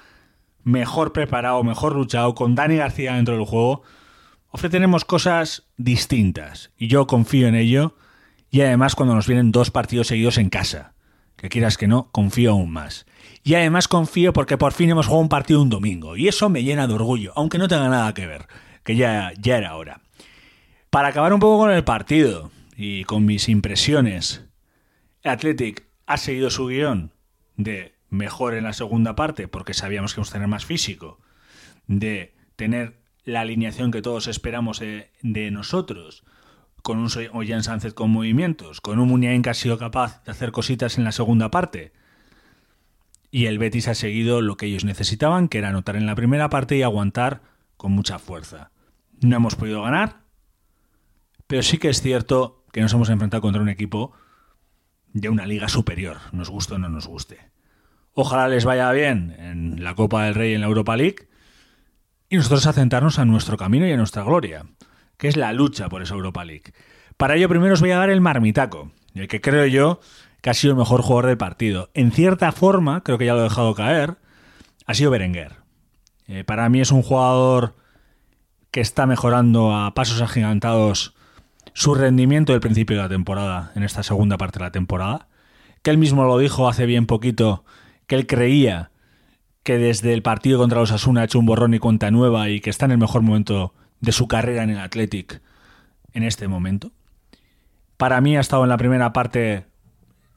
mejor 0.65 1.13
preparado, 1.13 1.63
mejor 1.65 1.95
luchado, 1.95 2.35
con 2.35 2.55
Dani 2.55 2.77
García 2.77 3.15
dentro 3.15 3.37
del 3.37 3.45
juego, 3.45 3.83
ofreceremos 4.49 5.05
cosas 5.05 5.65
distintas 5.77 6.71
y 6.77 6.89
yo 6.89 7.07
confío 7.07 7.49
en 7.49 7.55
ello 7.55 7.97
y 8.51 8.61
además 8.61 8.95
cuando 8.95 9.15
nos 9.15 9.27
vienen 9.27 9.51
dos 9.51 9.71
partidos 9.71 10.09
seguidos 10.09 10.39
en 10.39 10.51
casa, 10.51 10.95
que 11.37 11.49
quieras 11.49 11.77
que 11.77 11.89
no, 11.89 12.11
confío 12.13 12.53
aún 12.53 12.71
más. 12.71 13.07
Y 13.43 13.55
además 13.55 13.89
confío 13.89 14.33
porque 14.33 14.59
por 14.59 14.73
fin 14.73 14.91
hemos 14.91 15.07
jugado 15.07 15.23
un 15.23 15.29
partido 15.29 15.63
un 15.63 15.71
domingo 15.71 16.17
y 16.17 16.29
eso 16.29 16.49
me 16.49 16.63
llena 16.63 16.87
de 16.87 16.95
orgullo, 16.95 17.33
aunque 17.35 17.59
no 17.59 17.67
tenga 17.67 17.89
nada 17.89 18.13
que 18.15 18.27
ver, 18.27 18.47
que 18.85 18.95
ya, 18.95 19.33
ya 19.39 19.57
era 19.57 19.75
hora. 19.77 20.03
Para 20.91 21.09
acabar 21.09 21.33
un 21.33 21.41
poco 21.41 21.59
con 21.59 21.71
el 21.71 21.85
partido 21.85 22.51
y 22.77 23.05
con 23.05 23.25
mis 23.25 23.49
impresiones, 23.49 24.45
Athletic 25.25 25.87
ha 26.07 26.19
seguido 26.19 26.51
su 26.51 26.67
guion 26.67 27.13
de 27.57 27.95
mejor 28.13 28.55
en 28.55 28.65
la 28.65 28.75
segunda 28.75 29.17
parte 29.17 29.49
porque 29.49 29.75
sabíamos 29.75 30.13
que 30.13 30.21
íbamos 30.21 30.31
a 30.31 30.33
tener 30.35 30.49
más 30.49 30.67
físico, 30.67 31.19
de 31.87 32.35
tener 32.57 33.01
la 33.25 33.41
alineación 33.41 33.91
que 33.91 34.03
todos 34.03 34.29
esperamos 34.29 34.81
de, 34.81 35.51
nosotros, 35.51 36.23
con 36.83 36.99
un 36.99 37.09
Ollán 37.33 37.63
Sánchez 37.63 37.95
con 37.95 38.11
movimientos, 38.11 38.81
con 38.81 38.99
un 38.99 39.09
Muniain 39.09 39.43
que 39.43 39.51
ha 39.51 39.55
sido 39.55 39.79
capaz 39.79 40.23
de 40.25 40.33
hacer 40.33 40.53
cositas 40.53 40.99
en 40.99 41.05
la 41.05 41.13
segunda 41.13 41.51
parte. 41.51 41.93
Y 43.31 43.47
el 43.47 43.59
Betis 43.59 43.89
ha 43.89 43.95
seguido 43.95 44.43
lo 44.43 44.57
que 44.59 44.67
ellos 44.67 44.85
necesitaban, 44.85 45.49
que 45.49 45.59
era 45.59 45.71
anotar 45.71 45.97
en 45.97 46.05
la 46.05 46.15
primera 46.15 46.51
parte 46.51 46.77
y 46.77 46.83
aguantar 46.83 47.41
con 47.79 47.93
mucha 47.93 48.19
fuerza. 48.19 48.73
No 49.23 49.37
hemos 49.37 49.55
podido 49.55 49.83
ganar, 49.83 50.21
pero 51.47 51.63
sí 51.63 51.79
que 51.79 51.89
es 51.89 52.03
cierto 52.03 52.67
que 52.73 52.83
nos 52.83 52.93
hemos 52.93 53.09
enfrentado 53.09 53.41
contra 53.41 53.63
un 53.63 53.71
equipo 53.71 54.13
de 55.15 55.31
una 55.31 55.47
liga 55.47 55.69
superior, 55.69 56.19
nos 56.33 56.51
guste 56.51 56.75
o 56.75 56.79
no 56.79 56.91
nos 56.91 57.07
guste. 57.07 57.53
Ojalá 58.15 58.49
les 58.49 58.65
vaya 58.65 58.91
bien 58.93 59.35
en 59.39 59.83
la 59.83 59.95
Copa 59.95 60.25
del 60.25 60.35
Rey 60.35 60.53
y 60.53 60.55
en 60.55 60.61
la 60.61 60.67
Europa 60.67 60.97
League 60.97 61.29
y 62.29 62.37
nosotros 62.37 62.67
acentarnos 62.67 63.19
a 63.19 63.25
nuestro 63.25 63.57
camino 63.57 63.87
y 63.87 63.93
a 63.93 63.97
nuestra 63.97 64.23
gloria, 64.23 64.65
que 65.17 65.29
es 65.29 65.37
la 65.37 65.53
lucha 65.53 65.89
por 65.89 66.03
esa 66.03 66.15
Europa 66.15 66.45
League. 66.45 66.73
Para 67.17 67.37
ello 67.37 67.49
primero 67.49 67.75
os 67.75 67.81
voy 67.81 67.91
a 67.91 67.99
dar 67.99 68.11
el 68.11 68.21
marmitaco, 68.21 68.91
el 69.15 69.29
que 69.29 69.41
creo 69.41 69.67
yo 69.67 70.01
que 70.41 70.51
ha 70.51 70.55
sido 70.55 70.73
el 70.73 70.79
mejor 70.79 71.03
jugador 71.03 71.27
del 71.27 71.39
partido. 71.39 71.91
En 71.95 72.11
cierta 72.11 72.53
forma, 72.53 73.03
creo 73.03 73.17
que 73.17 73.27
ya 73.27 73.35
lo 73.35 73.41
he 73.41 73.45
dejado 73.45 73.75
caer, 73.75 74.17
ha 74.87 74.95
sido 74.95 75.11
Berenguer. 75.11 75.57
Eh, 76.27 76.45
para 76.45 76.69
mí 76.69 76.81
es 76.81 76.91
un 76.91 77.03
jugador 77.03 77.77
que 78.71 78.81
está 78.81 79.07
mejorando 79.07 79.75
a 79.75 79.95
pasos 79.95 80.21
agigantados 80.21 81.15
su 81.75 81.95
rendimiento 81.95 82.53
del 82.53 82.61
principio 82.61 82.97
de 82.97 83.03
la 83.03 83.09
temporada, 83.09 83.73
en 83.75 83.83
esta 83.83 84.03
segunda 84.03 84.37
parte 84.37 84.59
de 84.59 84.65
la 84.65 84.73
temporada, 84.73 85.29
que 85.83 85.91
él 85.91 85.99
mismo 85.99 86.25
lo 86.25 86.39
dijo 86.39 86.69
hace 86.69 86.87
bien 86.87 87.07
poquito, 87.07 87.65
que 88.07 88.15
él 88.15 88.27
creía 88.27 88.91
que 89.63 89.79
desde 89.79 90.13
el 90.13 90.23
partido 90.23 90.59
contra 90.59 90.81
los 90.81 90.91
Asuna 90.91 91.23
ha 91.23 91.25
hecho 91.25 91.39
un 91.39 91.47
borrón 91.47 91.75
y 91.75 91.79
cuenta 91.79 92.11
nueva 92.11 92.49
y 92.49 92.61
que 92.61 92.71
está 92.71 92.87
en 92.87 92.93
el 92.93 92.99
mejor 92.99 93.23
momento 93.23 93.75
de 94.01 94.13
su 94.13 94.27
carrera 94.27 94.65
en 94.65 94.71
el 94.71 94.79
Athletic 94.79 95.41
en 96.13 96.25
este 96.25 96.49
momento. 96.49 96.91
Para 97.97 98.21
mí 98.21 98.37
ha 98.37 98.41
estado 98.41 98.65
en 98.65 98.71
la 98.71 98.77
primera 98.77 99.13
parte 99.13 99.67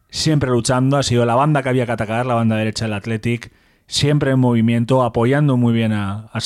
siempre 0.10 0.49
luchando, 0.49 0.97
ha 0.97 1.04
sido 1.04 1.25
la 1.25 1.36
banda 1.36 1.63
que 1.63 1.69
había 1.69 1.86
que 1.86 1.91
atacar, 1.91 2.25
la 2.25 2.36
banda 2.36 2.56
derecha 2.56 2.86
del 2.86 2.93
Athletic, 2.93 3.51
siempre 3.88 4.32
en 4.32 4.39
movimiento, 4.39 5.04
apoyando 5.04 5.58
muy 5.58 5.73
bien 5.73 5.91
a, 5.91 6.30
a 6.32 6.41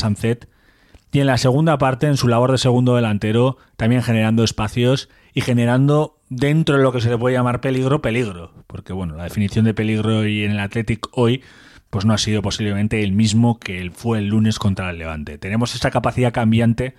Y 1.12 1.20
en 1.20 1.28
la 1.28 1.38
segunda 1.38 1.78
parte, 1.78 2.08
en 2.08 2.18
su 2.18 2.28
labor 2.28 2.52
de 2.52 2.58
segundo 2.58 2.96
delantero, 2.96 3.58
también 3.78 4.04
generando 4.04 4.44
espacios 4.44 5.10
y 5.34 5.42
generando 5.42 6.18
dentro 6.30 6.78
de 6.78 6.84
lo 6.84 6.92
que 6.92 7.02
se 7.02 7.10
le 7.10 7.18
puede 7.18 7.36
llamar 7.36 7.62
peligro, 7.62 8.02
peligro. 8.02 8.52
Porque 8.68 8.94
bueno, 8.94 9.16
la 9.16 9.24
definición 9.24 9.66
de 9.66 9.74
peligro 9.74 10.28
y 10.28 10.44
en 10.44 10.52
el 10.52 10.60
Athletic 10.60 11.08
hoy, 11.12 11.42
pues 11.90 12.06
no 12.06 12.14
ha 12.14 12.20
sido 12.20 12.44
posiblemente 12.44 13.04
el 13.04 13.12
mismo 13.12 13.60
que 13.60 13.90
fue 13.92 14.20
el 14.20 14.28
lunes 14.28 14.60
contra 14.60 14.92
el 14.92 15.00
Levante. 15.00 15.40
Tenemos 15.40 15.74
esa 15.74 15.90
capacidad 15.90 16.32
cambiante 16.32 16.96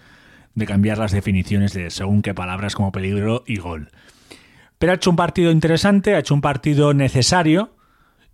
de 0.54 0.66
cambiar 0.66 0.98
las 0.98 1.12
definiciones 1.12 1.72
de 1.72 1.90
según 1.90 2.22
qué 2.22 2.34
palabras 2.34 2.74
como 2.74 2.90
peligro 2.90 3.44
y 3.46 3.58
gol. 3.58 3.90
Pero 4.78 4.92
ha 4.92 4.96
hecho 4.96 5.10
un 5.10 5.16
partido 5.16 5.52
interesante, 5.52 6.16
ha 6.16 6.18
hecho 6.18 6.34
un 6.34 6.40
partido 6.40 6.94
necesario 6.94 7.76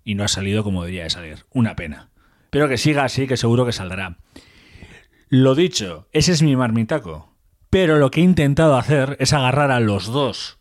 y 0.05 0.15
no 0.15 0.25
ha 0.25 0.29
salido 0.29 0.65
como 0.65 0.85
debía 0.85 1.03
de 1.03 1.11
salir. 1.11 1.45
Una 1.53 1.77
pena. 1.77 2.09
Pero 2.51 2.69
que 2.69 2.79
siga 2.79 3.05
así, 3.05 3.27
que 3.27 3.37
seguro 3.37 3.67
que 3.67 3.73
saldrá. 3.73 4.17
Lo 5.29 5.57
dicho, 5.57 6.07
ese 6.13 6.33
es 6.33 6.43
mi 6.43 6.55
marmitaco. 6.55 7.35
Pero 7.69 7.99
lo 7.99 8.13
que 8.13 8.21
he 8.21 8.25
intentado 8.25 8.77
hacer 8.77 9.17
es 9.19 9.33
agarrar 9.33 9.73
a 9.73 9.81
los 9.81 10.07
dos 10.07 10.59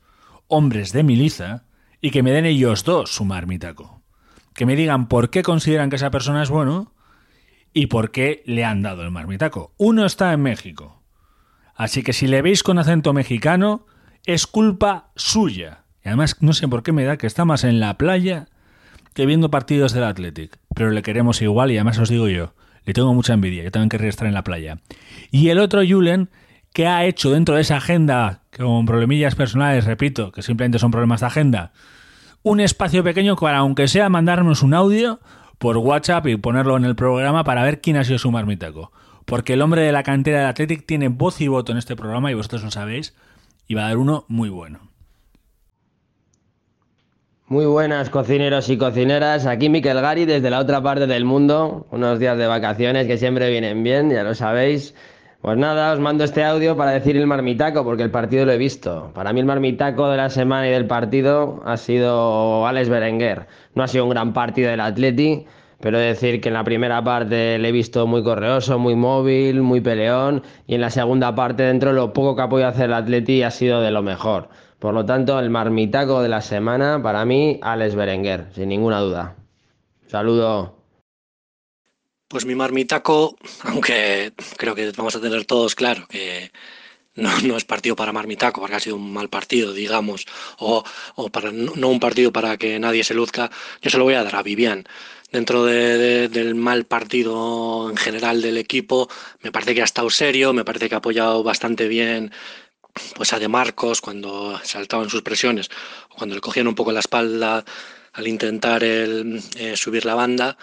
hombres 0.48 0.92
de 0.92 1.04
miliza 1.04 1.66
y 2.02 2.10
que 2.10 2.24
me 2.24 2.32
den 2.32 2.46
ellos 2.46 2.84
dos 2.84 3.12
su 3.12 3.26
marmitaco. 3.26 4.02
Que 4.56 4.66
me 4.66 4.76
digan 4.76 5.08
por 5.08 5.30
qué 5.30 5.44
consideran 5.44 5.90
que 5.90 5.98
esa 5.98 6.10
persona 6.10 6.42
es 6.42 6.50
bueno 6.50 6.94
y 7.74 7.88
por 7.88 8.10
qué 8.10 8.42
le 8.48 8.66
han 8.66 8.82
dado 8.82 9.04
el 9.04 9.12
marmitaco. 9.12 9.76
Uno 9.78 10.06
está 10.06 10.34
en 10.34 10.42
México. 10.42 11.04
Así 11.76 12.02
que 12.02 12.14
si 12.14 12.26
le 12.26 12.42
veis 12.42 12.64
con 12.64 12.80
acento 12.80 13.14
mexicano, 13.14 13.86
es 14.26 14.48
culpa 14.48 15.12
suya. 15.16 15.84
Y 16.04 16.08
además 16.08 16.38
no 16.40 16.54
sé 16.54 16.68
por 16.68 16.82
qué 16.82 16.92
me 16.92 17.04
da 17.04 17.18
que 17.18 17.28
está 17.28 17.46
más 17.46 17.64
en 17.64 17.80
la 17.80 17.98
playa 17.98 18.48
que 19.14 19.28
viendo 19.28 19.52
partidos 19.52 19.94
del 19.94 20.06
Athletic. 20.06 20.58
Pero 20.74 20.90
le 20.90 21.04
queremos 21.04 21.42
igual 21.44 21.72
y 21.72 21.78
además 21.78 22.00
os 22.00 22.10
digo 22.10 22.30
yo, 22.30 22.56
le 22.86 22.94
tengo 22.94 23.14
mucha 23.14 23.34
envidia, 23.34 23.64
yo 23.64 23.72
también 23.72 23.90
querría 23.90 24.10
estar 24.10 24.28
en 24.28 24.34
la 24.34 24.44
playa. 24.44 24.80
Y 25.32 25.50
el 25.50 25.60
otro 25.60 25.82
Julen, 25.88 26.30
que 26.74 26.88
ha 26.88 27.06
hecho 27.06 27.32
dentro 27.32 27.56
de 27.56 27.62
esa 27.62 27.78
agenda, 27.78 28.42
con 28.56 28.86
problemillas 28.86 29.36
personales, 29.36 29.86
repito, 29.86 30.32
que 30.32 30.42
simplemente 30.42 30.80
son 30.80 30.92
problemas 30.92 31.22
de 31.22 31.28
agenda, 31.28 31.72
un 32.44 32.60
espacio 32.60 33.04
pequeño 33.04 33.36
para, 33.36 33.58
aunque 33.58 33.88
sea, 33.88 34.08
mandarnos 34.10 34.62
un 34.62 34.74
audio 34.74 35.20
por 35.58 35.78
WhatsApp 35.78 36.28
y 36.28 36.38
ponerlo 36.38 36.78
en 36.78 36.86
el 36.86 36.96
programa 36.96 37.44
para 37.44 37.64
ver 37.64 37.82
quién 37.82 37.98
ha 37.98 38.04
sido 38.04 38.20
su 38.20 38.32
marmitaco. 38.32 38.92
Porque 39.26 39.54
el 39.54 39.62
hombre 39.64 39.82
de 39.82 39.92
la 39.92 40.04
cantera 40.04 40.40
del 40.40 40.48
Athletic 40.48 40.86
tiene 40.86 41.08
voz 41.08 41.42
y 41.42 41.48
voto 41.48 41.72
en 41.72 41.80
este 41.80 41.96
programa 41.96 42.30
y 42.30 42.36
vosotros 42.36 42.64
lo 42.64 42.72
sabéis 42.72 43.16
y 43.68 43.74
va 43.74 43.86
a 43.86 43.88
dar 43.88 43.98
uno 43.98 44.26
muy 44.28 44.50
bueno. 44.50 44.80
Muy 47.48 47.68
buenas 47.68 48.10
cocineros 48.10 48.70
y 48.70 48.78
cocineras, 48.78 49.46
aquí 49.46 49.70
Miquel 49.70 50.02
Gari 50.02 50.26
desde 50.26 50.50
la 50.50 50.58
otra 50.58 50.82
parte 50.82 51.06
del 51.06 51.26
mundo, 51.26 51.86
unos 51.92 52.18
días 52.18 52.40
de 52.40 52.48
vacaciones 52.48 53.06
que 53.06 53.20
siempre 53.20 53.52
vienen 53.52 53.84
bien, 53.84 54.10
ya 54.10 54.24
lo 54.24 54.34
sabéis. 54.34 54.96
Pues 55.42 55.56
nada, 55.56 55.94
os 55.94 56.00
mando 56.00 56.24
este 56.24 56.44
audio 56.44 56.76
para 56.76 56.90
decir 56.90 57.16
el 57.16 57.28
marmitaco, 57.28 57.84
porque 57.84 58.02
el 58.02 58.10
partido 58.10 58.46
lo 58.46 58.52
he 58.52 58.58
visto. 58.58 59.12
Para 59.14 59.32
mí 59.32 59.42
el 59.42 59.46
marmitaco 59.46 60.10
de 60.10 60.18
la 60.18 60.32
semana 60.32 60.68
y 60.68 60.72
del 60.72 60.88
partido 60.88 61.62
ha 61.66 61.78
sido 61.78 62.66
Alex 62.66 62.90
Berenguer. 62.90 63.46
No 63.76 63.84
ha 63.84 63.88
sido 63.88 64.06
un 64.06 64.10
gran 64.10 64.34
partido 64.34 64.72
del 64.72 64.80
Atleti, 64.82 65.46
pero 65.80 66.00
decir 66.00 66.42
que 66.42 66.48
en 66.48 66.56
la 66.56 66.64
primera 66.64 67.04
parte 67.04 67.60
le 67.60 67.70
he 67.70 67.72
visto 67.72 68.08
muy 68.08 68.24
correoso, 68.24 68.80
muy 68.80 68.96
móvil, 68.96 69.62
muy 69.62 69.82
peleón, 69.82 70.42
y 70.66 70.74
en 70.74 70.82
la 70.82 70.90
segunda 70.90 71.36
parte, 71.36 71.62
dentro 71.62 71.92
de 71.92 71.96
lo 71.98 72.12
poco 72.12 72.36
que 72.36 72.42
ha 72.42 72.50
podido 72.50 72.70
hacer 72.70 72.86
el 72.86 72.96
Atleti, 72.96 73.44
ha 73.44 73.52
sido 73.52 73.82
de 73.82 73.92
lo 73.92 74.02
mejor. 74.02 74.50
Por 74.80 74.94
lo 74.94 75.06
tanto, 75.06 75.40
el 75.40 75.50
marmitaco 75.50 76.22
de 76.22 76.30
la 76.30 76.42
semana, 76.42 77.02
para 77.02 77.26
mí, 77.26 77.60
Alex 77.62 77.96
Berenguer, 77.96 78.48
sin 78.54 78.70
ninguna 78.70 79.00
duda. 79.00 79.36
Saludo. 80.08 80.76
Pues 82.28 82.46
mi 82.46 82.56
marmitaco, 82.56 83.36
aunque 83.64 84.34
creo 84.58 84.76
que 84.76 84.92
vamos 84.92 85.16
a 85.16 85.22
tener 85.22 85.46
todos 85.46 85.76
claro 85.76 86.06
que 86.08 86.52
no, 87.16 87.40
no, 87.42 87.56
es 87.56 87.64
partido 87.66 87.96
para 87.96 88.12
marmitaco, 88.12 88.60
porque 88.60 88.76
ha 88.76 88.80
sido 88.80 88.98
un 88.98 89.14
mal 89.14 89.30
partido, 89.30 89.74
digamos, 89.74 90.26
o, 90.60 90.84
o 91.16 91.30
para, 91.30 91.52
no 91.52 91.88
un 91.88 92.00
partido 92.00 92.32
para 92.32 92.58
que 92.58 92.78
nadie 92.80 93.04
se 93.04 93.14
luzca, 93.14 93.50
yo 93.82 93.90
se 93.90 93.98
lo 93.98 94.04
voy 94.04 94.16
a 94.16 94.24
dar 94.24 94.36
a 94.36 94.44
Vivian 94.44 94.86
dentro 95.32 95.66
del 95.66 96.56
mal 96.56 96.86
partido 96.86 97.90
en 97.90 97.98
general 97.98 98.42
del 98.42 98.58
equipo, 98.58 99.10
me 99.42 99.52
parece 99.52 99.76
que 99.76 99.82
ha 99.82 99.86
estado 99.86 100.10
serio, 100.10 100.54
me 100.54 100.64
parece 100.64 100.88
que 100.88 100.96
ha 100.96 101.00
apoyado 101.00 101.44
bastante 101.44 101.88
bien 101.88 102.32
pues 103.16 103.34
a 103.34 103.40
De 103.40 103.48
Marcos 103.48 104.02
cuando 104.02 104.60
saltaban 104.64 105.10
sus 105.10 105.22
presiones, 105.22 105.70
cuando 106.10 106.36
le 106.36 106.42
cogían 106.42 106.68
un 106.68 106.76
poco 106.76 106.92
la 106.92 107.00
espalda 107.00 107.64
al 108.14 108.28
intentar 108.28 108.84
el, 108.84 109.42
eh, 109.58 109.76
subir 109.76 110.06
la 110.06 110.16
banda, 110.16 110.58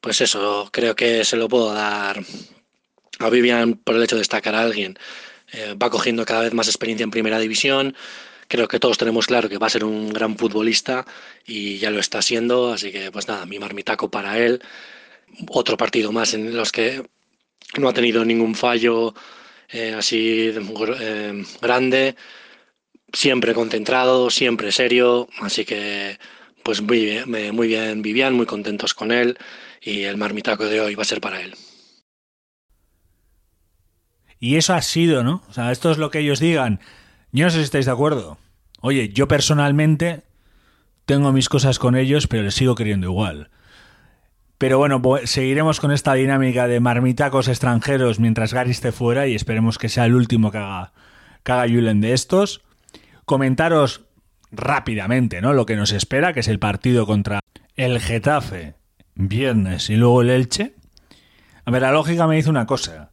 pues 0.00 0.20
eso, 0.20 0.68
creo 0.72 0.96
que 0.96 1.24
se 1.24 1.36
lo 1.36 1.48
puedo 1.48 1.72
dar 1.72 2.20
a 3.20 3.30
Vivian 3.30 3.74
por 3.74 3.96
el 3.96 4.02
hecho 4.02 4.16
de 4.16 4.20
destacar 4.20 4.54
a 4.54 4.60
alguien. 4.60 4.98
Eh, 5.52 5.74
va 5.80 5.90
cogiendo 5.90 6.24
cada 6.24 6.42
vez 6.42 6.52
más 6.54 6.68
experiencia 6.68 7.04
en 7.04 7.10
primera 7.10 7.38
división, 7.38 7.96
creo 8.48 8.68
que 8.68 8.80
todos 8.80 8.98
tenemos 8.98 9.26
claro 9.26 9.48
que 9.48 9.58
va 9.58 9.66
a 9.66 9.70
ser 9.70 9.84
un 9.84 10.12
gran 10.12 10.36
futbolista 10.36 11.06
y 11.46 11.78
ya 11.78 11.90
lo 11.90 12.00
está 12.00 12.20
siendo, 12.22 12.72
así 12.72 12.90
que 12.90 13.12
pues 13.12 13.28
nada, 13.28 13.46
mi 13.46 13.58
marmitaco 13.58 14.10
para 14.10 14.38
él. 14.38 14.60
Otro 15.48 15.76
partido 15.76 16.10
más 16.10 16.34
en 16.34 16.56
los 16.56 16.72
que 16.72 17.02
no 17.76 17.88
ha 17.88 17.92
tenido 17.94 18.24
ningún 18.24 18.54
fallo 18.54 19.14
eh, 19.70 19.94
así 19.94 20.50
eh, 20.50 21.44
grande, 21.60 22.16
siempre 23.12 23.54
concentrado, 23.54 24.30
siempre 24.30 24.72
serio, 24.72 25.28
así 25.40 25.64
que 25.64 26.18
pues 26.62 26.82
muy 26.82 27.04
bien, 27.04 27.54
muy 27.54 27.68
bien 27.68 28.02
Vivian, 28.02 28.34
muy 28.34 28.46
contentos 28.46 28.92
con 28.94 29.10
él 29.10 29.38
y 29.80 30.02
el 30.02 30.16
marmitaco 30.16 30.66
de 30.66 30.80
hoy 30.80 30.94
va 30.94 31.02
a 31.02 31.06
ser 31.06 31.20
para 31.20 31.40
él. 31.40 31.54
Y 34.38 34.56
eso 34.56 34.74
ha 34.74 34.82
sido, 34.82 35.24
¿no? 35.24 35.42
O 35.48 35.52
sea, 35.52 35.72
esto 35.72 35.90
es 35.90 35.98
lo 35.98 36.10
que 36.10 36.20
ellos 36.20 36.40
digan. 36.40 36.80
Yo 37.32 37.44
no 37.44 37.50
sé 37.50 37.58
si 37.58 37.64
estáis 37.64 37.86
de 37.86 37.92
acuerdo. 37.92 38.38
Oye, 38.80 39.08
yo 39.08 39.26
personalmente 39.26 40.22
tengo 41.06 41.32
mis 41.32 41.48
cosas 41.48 41.78
con 41.78 41.96
ellos, 41.96 42.26
pero 42.26 42.44
les 42.44 42.54
sigo 42.54 42.74
queriendo 42.74 43.06
igual. 43.08 43.50
Pero 44.58 44.78
bueno, 44.78 45.00
seguiremos 45.24 45.78
con 45.78 45.92
esta 45.92 46.14
dinámica 46.14 46.66
de 46.66 46.80
marmitacos 46.80 47.46
extranjeros 47.46 48.18
mientras 48.18 48.52
Gary 48.52 48.72
esté 48.72 48.90
fuera 48.90 49.28
y 49.28 49.36
esperemos 49.36 49.78
que 49.78 49.88
sea 49.88 50.06
el 50.06 50.14
último 50.14 50.50
que 50.50 50.58
haga, 50.58 50.92
que 51.44 51.52
haga 51.52 51.68
Julen 51.72 52.00
de 52.00 52.12
estos. 52.12 52.62
Comentaros 53.24 54.06
rápidamente 54.50 55.40
¿no? 55.40 55.52
lo 55.52 55.64
que 55.64 55.76
nos 55.76 55.92
espera, 55.92 56.32
que 56.32 56.40
es 56.40 56.48
el 56.48 56.58
partido 56.58 57.06
contra 57.06 57.40
el 57.76 58.00
Getafe 58.00 58.74
viernes 59.14 59.90
y 59.90 59.96
luego 59.96 60.22
el 60.22 60.30
Elche. 60.30 60.74
A 61.64 61.70
ver, 61.70 61.82
la 61.82 61.92
lógica 61.92 62.26
me 62.26 62.36
dice 62.36 62.50
una 62.50 62.66
cosa, 62.66 63.10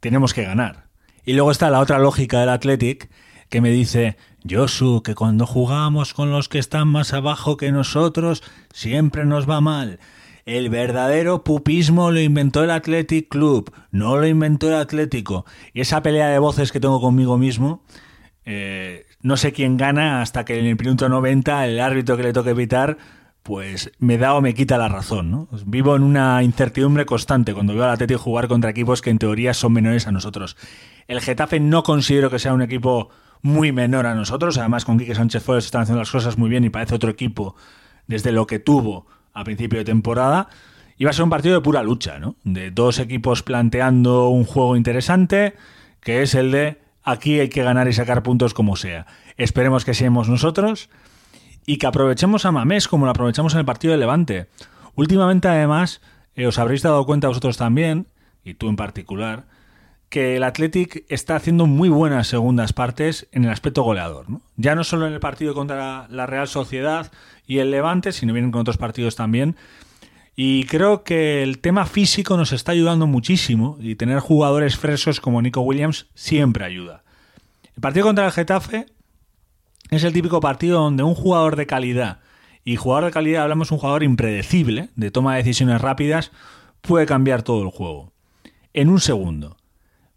tenemos 0.00 0.32
que 0.32 0.44
ganar. 0.44 0.88
Y 1.24 1.34
luego 1.34 1.50
está 1.50 1.68
la 1.70 1.80
otra 1.80 1.98
lógica 1.98 2.40
del 2.40 2.48
Athletic, 2.48 3.10
que 3.50 3.60
me 3.60 3.70
dice, 3.70 4.16
Josu, 4.48 5.02
que 5.02 5.14
cuando 5.14 5.46
jugamos 5.46 6.14
con 6.14 6.30
los 6.30 6.48
que 6.48 6.58
están 6.58 6.88
más 6.88 7.12
abajo 7.12 7.56
que 7.56 7.70
nosotros, 7.70 8.42
siempre 8.72 9.26
nos 9.26 9.48
va 9.48 9.60
mal. 9.60 9.98
El 10.48 10.70
verdadero 10.70 11.44
pupismo 11.44 12.10
lo 12.10 12.20
inventó 12.20 12.64
el 12.64 12.70
Athletic 12.70 13.28
Club, 13.28 13.70
no 13.90 14.16
lo 14.16 14.26
inventó 14.26 14.68
el 14.68 14.76
Atlético. 14.76 15.44
Y 15.74 15.82
esa 15.82 16.02
pelea 16.02 16.28
de 16.28 16.38
voces 16.38 16.72
que 16.72 16.80
tengo 16.80 17.02
conmigo 17.02 17.36
mismo, 17.36 17.82
eh, 18.46 19.04
no 19.20 19.36
sé 19.36 19.52
quién 19.52 19.76
gana 19.76 20.22
hasta 20.22 20.46
que 20.46 20.58
en 20.58 20.64
el 20.64 20.78
minuto 20.78 21.10
90 21.10 21.66
el 21.66 21.78
árbitro 21.78 22.16
que 22.16 22.22
le 22.22 22.32
toque 22.32 22.48
evitar 22.48 22.96
pues 23.42 23.92
me 23.98 24.16
da 24.16 24.32
o 24.32 24.40
me 24.40 24.54
quita 24.54 24.78
la 24.78 24.88
razón. 24.88 25.50
Vivo 25.66 25.94
en 25.94 26.02
una 26.02 26.42
incertidumbre 26.42 27.04
constante 27.04 27.52
cuando 27.52 27.74
veo 27.74 27.84
al 27.84 27.90
Atlético 27.90 28.18
jugar 28.18 28.48
contra 28.48 28.70
equipos 28.70 29.02
que 29.02 29.10
en 29.10 29.18
teoría 29.18 29.52
son 29.52 29.74
menores 29.74 30.06
a 30.06 30.12
nosotros. 30.12 30.56
El 31.08 31.20
Getafe 31.20 31.60
no 31.60 31.82
considero 31.82 32.30
que 32.30 32.38
sea 32.38 32.54
un 32.54 32.62
equipo 32.62 33.10
muy 33.42 33.70
menor 33.72 34.06
a 34.06 34.14
nosotros, 34.14 34.56
además 34.56 34.86
con 34.86 34.98
Quique 34.98 35.14
Sánchez 35.14 35.42
Flores 35.42 35.66
están 35.66 35.82
haciendo 35.82 36.00
las 36.00 36.10
cosas 36.10 36.38
muy 36.38 36.48
bien 36.48 36.64
y 36.64 36.70
parece 36.70 36.94
otro 36.94 37.10
equipo 37.10 37.54
desde 38.06 38.32
lo 38.32 38.46
que 38.46 38.58
tuvo 38.58 39.06
a 39.38 39.44
principio 39.44 39.78
de 39.78 39.84
temporada. 39.84 40.48
Iba 40.96 41.10
a 41.10 41.12
ser 41.12 41.22
un 41.22 41.30
partido 41.30 41.54
de 41.54 41.60
pura 41.60 41.82
lucha, 41.84 42.18
¿no? 42.18 42.34
De 42.42 42.72
dos 42.72 42.98
equipos 42.98 43.44
planteando 43.44 44.28
un 44.30 44.44
juego 44.44 44.76
interesante, 44.76 45.54
que 46.00 46.22
es 46.22 46.34
el 46.34 46.50
de 46.50 46.80
aquí 47.04 47.38
hay 47.38 47.48
que 47.48 47.62
ganar 47.62 47.86
y 47.86 47.92
sacar 47.92 48.24
puntos 48.24 48.52
como 48.52 48.74
sea. 48.74 49.06
Esperemos 49.36 49.84
que 49.84 49.94
seamos 49.94 50.28
nosotros 50.28 50.90
y 51.66 51.78
que 51.78 51.86
aprovechemos 51.86 52.46
a 52.46 52.52
Mamés 52.52 52.88
como 52.88 53.04
lo 53.04 53.12
aprovechamos 53.12 53.54
en 53.54 53.60
el 53.60 53.64
partido 53.64 53.92
de 53.92 53.98
Levante. 53.98 54.48
Últimamente, 54.96 55.46
además, 55.46 56.00
eh, 56.34 56.48
os 56.48 56.58
habréis 56.58 56.82
dado 56.82 57.06
cuenta 57.06 57.28
vosotros 57.28 57.56
también, 57.56 58.08
y 58.42 58.54
tú 58.54 58.68
en 58.68 58.74
particular, 58.74 59.44
que 60.08 60.36
el 60.36 60.44
Athletic 60.44 61.04
está 61.08 61.36
haciendo 61.36 61.66
muy 61.66 61.88
buenas 61.88 62.28
segundas 62.28 62.72
partes 62.72 63.28
en 63.32 63.44
el 63.44 63.50
aspecto 63.50 63.82
goleador. 63.82 64.26
Ya 64.56 64.74
no 64.74 64.84
solo 64.84 65.06
en 65.06 65.12
el 65.12 65.20
partido 65.20 65.54
contra 65.54 66.06
la 66.08 66.26
Real 66.26 66.48
Sociedad 66.48 67.12
y 67.46 67.58
el 67.58 67.70
Levante, 67.70 68.12
sino 68.12 68.32
vienen 68.32 68.50
con 68.50 68.62
otros 68.62 68.78
partidos 68.78 69.16
también. 69.16 69.56
Y 70.34 70.64
creo 70.64 71.02
que 71.02 71.42
el 71.42 71.58
tema 71.58 71.84
físico 71.84 72.36
nos 72.36 72.52
está 72.52 72.72
ayudando 72.72 73.06
muchísimo 73.06 73.76
y 73.80 73.96
tener 73.96 74.20
jugadores 74.20 74.76
frescos 74.76 75.20
como 75.20 75.42
Nico 75.42 75.60
Williams 75.60 76.06
siempre 76.14 76.64
ayuda. 76.64 77.02
El 77.74 77.82
partido 77.82 78.06
contra 78.06 78.26
el 78.26 78.32
Getafe 78.32 78.86
es 79.90 80.04
el 80.04 80.12
típico 80.12 80.40
partido 80.40 80.80
donde 80.80 81.02
un 81.02 81.14
jugador 81.14 81.56
de 81.56 81.66
calidad, 81.66 82.20
y 82.64 82.76
jugador 82.76 83.06
de 83.06 83.12
calidad 83.12 83.44
hablamos 83.44 83.68
de 83.68 83.74
un 83.74 83.80
jugador 83.80 84.02
impredecible, 84.02 84.90
de 84.94 85.10
toma 85.10 85.32
de 85.32 85.38
decisiones 85.42 85.80
rápidas, 85.80 86.32
puede 86.82 87.06
cambiar 87.06 87.42
todo 87.42 87.62
el 87.62 87.70
juego. 87.70 88.12
En 88.74 88.90
un 88.90 89.00
segundo. 89.00 89.57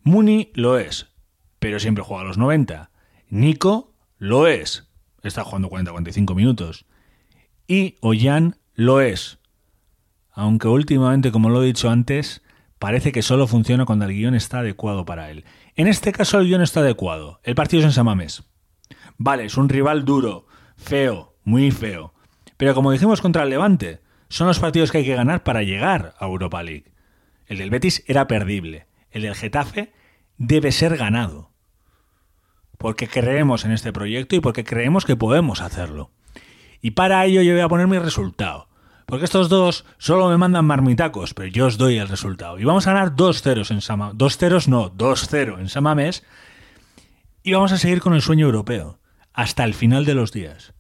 Muni 0.04 0.52
lo 0.56 0.80
es, 0.80 1.08
pero 1.60 1.80
siempre 1.80 2.04
juega 2.04 2.24
a 2.24 2.26
los 2.26 2.38
90. 2.38 2.92
Nico 3.30 3.94
lo 4.18 4.48
es, 4.48 4.90
está 5.24 5.44
jugando 5.44 5.70
40-45 5.70 6.36
minutos. 6.36 6.86
Y 7.68 7.98
Ollán 8.02 8.58
lo 8.74 9.02
es. 9.02 9.40
Aunque 10.32 10.68
últimamente, 10.68 11.32
como 11.32 11.50
lo 11.50 11.62
he 11.62 11.68
dicho 11.68 11.90
antes, 11.90 12.42
parece 12.80 13.12
que 13.12 13.22
solo 13.22 13.48
funciona 13.48 13.86
cuando 13.86 14.06
el 14.06 14.14
guion 14.14 14.34
está 14.34 14.60
adecuado 14.60 15.06
para 15.06 15.30
él. 15.30 15.46
En 15.76 15.88
este 15.88 16.12
caso 16.12 16.40
el 16.40 16.48
guion 16.48 16.62
está 16.62 16.80
adecuado. 16.80 17.40
El 17.44 17.56
partido 17.56 17.82
es 17.82 17.86
en 17.86 17.92
Samamés. 17.92 18.44
Vale, 19.18 19.46
es 19.46 19.56
un 19.56 19.70
rival 19.70 20.04
duro, 20.04 20.48
feo, 20.78 21.36
muy 21.44 21.70
feo. 21.70 22.14
Pero 22.58 22.74
como 22.74 22.92
dijimos 22.92 23.22
contra 23.22 23.44
el 23.44 23.50
Levante, 23.50 24.02
son 24.30 24.48
los 24.48 24.60
partidos 24.60 24.92
que 24.92 25.00
hay 25.00 25.06
que 25.06 25.16
ganar 25.16 25.44
para 25.44 25.62
llegar 25.62 26.16
a 26.20 26.26
Europa 26.26 26.64
League. 26.64 26.92
El 27.46 27.60
del 27.60 27.70
Betis 27.70 28.04
era 28.08 28.28
perdible. 28.28 28.88
El 29.12 29.24
del 29.24 29.36
Getafe 29.36 29.94
debe 30.38 30.72
ser 30.72 30.98
ganado. 30.98 31.52
Porque 32.78 33.08
creemos 33.08 33.64
en 33.66 33.72
este 33.72 33.94
proyecto 33.94 34.36
y 34.36 34.40
porque 34.40 34.64
creemos 34.64 35.06
que 35.06 35.16
podemos 35.16 35.62
hacerlo. 35.62 36.12
Y 36.82 36.92
para 36.92 37.24
ello 37.26 37.42
yo 37.42 37.54
voy 37.54 37.62
a 37.62 37.70
poner 37.70 37.88
mi 37.88 38.00
resultado. 38.00 38.68
Porque 39.06 39.26
estos 39.26 39.50
dos 39.50 39.86
solo 39.98 40.30
me 40.30 40.38
mandan 40.38 40.66
marmitacos, 40.66 41.34
pero 41.34 41.50
yo 41.50 41.68
os 41.68 41.78
doy 41.78 41.98
el 41.98 42.08
resultado. 42.08 42.58
Y 42.58 42.64
vamos 42.64 42.88
a 42.88 42.94
ganar 42.94 43.16
2-0 43.16 43.70
en 43.72 43.82
Sama. 43.82 44.14
2 44.16 44.38
ceros 44.38 44.68
no, 44.68 44.92
2-0 44.96 45.60
en 45.60 45.70
Samamés. 45.70 46.24
Y 47.44 47.54
vamos 47.54 47.72
a 47.72 47.78
seguir 47.78 48.00
con 48.02 48.14
el 48.14 48.22
sueño 48.22 48.46
europeo 48.46 49.00
hasta 49.34 49.64
el 49.64 49.74
final 49.74 50.06
de 50.06 50.16
los 50.16 50.32
días. 50.32 50.74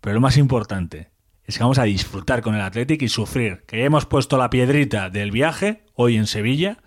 Pero 0.00 0.14
lo 0.14 0.20
más 0.20 0.36
importante 0.36 1.10
es 1.44 1.56
que 1.56 1.62
vamos 1.62 1.78
a 1.78 1.84
disfrutar 1.84 2.42
con 2.42 2.54
el 2.54 2.60
Athletic 2.60 3.02
y 3.02 3.08
sufrir, 3.08 3.64
que 3.66 3.78
ya 3.78 3.84
hemos 3.84 4.06
puesto 4.06 4.36
la 4.36 4.50
piedrita 4.50 5.10
del 5.10 5.30
viaje 5.30 5.84
hoy 5.94 6.16
en 6.16 6.26
Sevilla, 6.26 6.78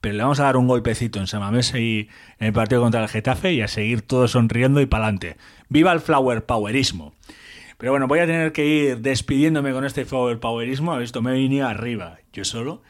pero 0.00 0.14
le 0.14 0.22
vamos 0.22 0.40
a 0.40 0.44
dar 0.44 0.56
un 0.56 0.66
golpecito 0.66 1.18
en 1.18 1.26
Samamés 1.26 1.74
y 1.74 2.08
en 2.38 2.46
el 2.46 2.52
partido 2.52 2.80
contra 2.80 3.02
el 3.02 3.08
Getafe 3.08 3.52
y 3.52 3.62
a 3.62 3.68
seguir 3.68 4.02
todos 4.02 4.32
sonriendo 4.32 4.80
y 4.80 4.86
para 4.86 5.04
adelante. 5.04 5.36
¡Viva 5.68 5.92
el 5.92 6.00
flower 6.00 6.44
powerismo! 6.44 7.14
Pero 7.76 7.92
bueno, 7.92 8.08
voy 8.08 8.18
a 8.18 8.26
tener 8.26 8.52
que 8.52 8.66
ir 8.66 8.98
despidiéndome 8.98 9.72
con 9.72 9.84
este 9.84 10.04
flower 10.04 10.38
powerismo. 10.38 10.96
Visto, 10.98 11.22
me 11.22 11.32
venido 11.32 11.66
arriba, 11.66 12.18
yo 12.32 12.44
solo. 12.44 12.82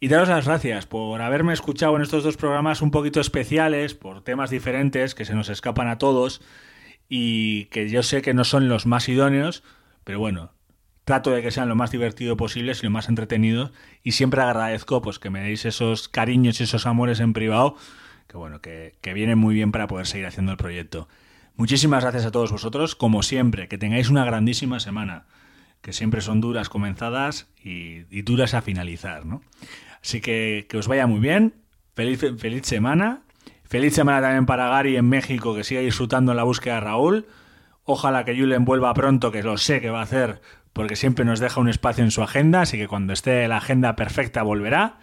Y 0.00 0.06
daros 0.06 0.28
las 0.28 0.46
gracias 0.46 0.86
por 0.86 1.20
haberme 1.22 1.52
escuchado 1.52 1.96
en 1.96 2.02
estos 2.02 2.22
dos 2.22 2.36
programas 2.36 2.80
un 2.80 2.92
poquito 2.92 3.20
especiales, 3.20 3.94
por 3.94 4.22
temas 4.22 4.50
diferentes 4.50 5.16
que 5.16 5.24
se 5.24 5.34
nos 5.34 5.48
escapan 5.48 5.88
a 5.88 5.98
todos 5.98 6.40
y 7.08 7.64
que 7.66 7.88
yo 7.88 8.04
sé 8.04 8.22
que 8.22 8.34
no 8.34 8.44
son 8.44 8.68
los 8.68 8.86
más 8.86 9.08
idóneos, 9.08 9.64
pero 10.04 10.20
bueno, 10.20 10.52
trato 11.08 11.30
de 11.30 11.40
que 11.40 11.50
sean 11.50 11.70
lo 11.70 11.74
más 11.74 11.90
divertido 11.90 12.36
posible 12.36 12.72
y 12.78 12.84
lo 12.84 12.90
más 12.90 13.08
entretenido 13.08 13.72
y 14.02 14.12
siempre 14.12 14.42
agradezco 14.42 15.00
pues 15.00 15.18
que 15.18 15.30
me 15.30 15.40
deis 15.40 15.64
esos 15.64 16.08
cariños 16.08 16.60
y 16.60 16.64
esos 16.64 16.86
amores 16.86 17.18
en 17.20 17.32
privado 17.32 17.76
que 18.26 18.36
bueno, 18.36 18.60
que, 18.60 18.94
que 19.00 19.14
vienen 19.14 19.38
muy 19.38 19.54
bien 19.54 19.72
para 19.72 19.86
poder 19.86 20.06
seguir 20.06 20.26
haciendo 20.26 20.52
el 20.52 20.58
proyecto. 20.58 21.08
Muchísimas 21.56 22.04
gracias 22.04 22.26
a 22.26 22.30
todos 22.30 22.52
vosotros, 22.52 22.94
como 22.94 23.22
siempre, 23.22 23.68
que 23.68 23.78
tengáis 23.78 24.10
una 24.10 24.22
grandísima 24.26 24.80
semana, 24.80 25.24
que 25.80 25.94
siempre 25.94 26.20
son 26.20 26.42
duras 26.42 26.68
comenzadas 26.68 27.48
y, 27.64 28.04
y 28.10 28.20
duras 28.20 28.52
a 28.52 28.60
finalizar, 28.60 29.24
¿no? 29.24 29.40
Así 30.02 30.20
que 30.20 30.66
que 30.68 30.76
os 30.76 30.88
vaya 30.88 31.06
muy 31.06 31.20
bien, 31.20 31.54
feliz, 31.94 32.20
feliz 32.38 32.66
semana 32.66 33.22
Feliz 33.68 33.94
semana 33.94 34.22
también 34.22 34.46
para 34.46 34.68
Gary 34.68 34.96
en 34.96 35.06
México, 35.06 35.54
que 35.54 35.62
siga 35.62 35.82
disfrutando 35.82 36.32
en 36.32 36.36
la 36.36 36.42
búsqueda 36.42 36.76
de 36.76 36.80
Raúl. 36.80 37.26
Ojalá 37.84 38.24
que 38.24 38.34
Julen 38.34 38.64
vuelva 38.64 38.94
pronto, 38.94 39.30
que 39.30 39.42
lo 39.42 39.58
sé 39.58 39.82
que 39.82 39.90
va 39.90 40.00
a 40.00 40.04
hacer, 40.04 40.40
porque 40.72 40.96
siempre 40.96 41.24
nos 41.24 41.40
deja 41.40 41.60
un 41.60 41.68
espacio 41.68 42.04
en 42.04 42.10
su 42.10 42.22
agenda, 42.22 42.62
así 42.62 42.78
que 42.78 42.88
cuando 42.88 43.12
esté 43.12 43.46
la 43.48 43.56
agenda 43.58 43.96
perfecta 43.96 44.42
volverá. 44.42 44.98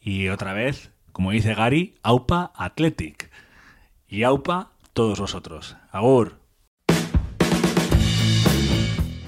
Y 0.00 0.28
otra 0.28 0.52
vez, 0.52 0.92
como 1.12 1.30
dice 1.30 1.54
Gary, 1.54 1.96
AUPA 2.02 2.52
Athletic. 2.54 3.30
Y 4.08 4.22
AUPA 4.22 4.70
todos 4.92 5.20
vosotros. 5.20 5.76
Agur. 5.90 6.38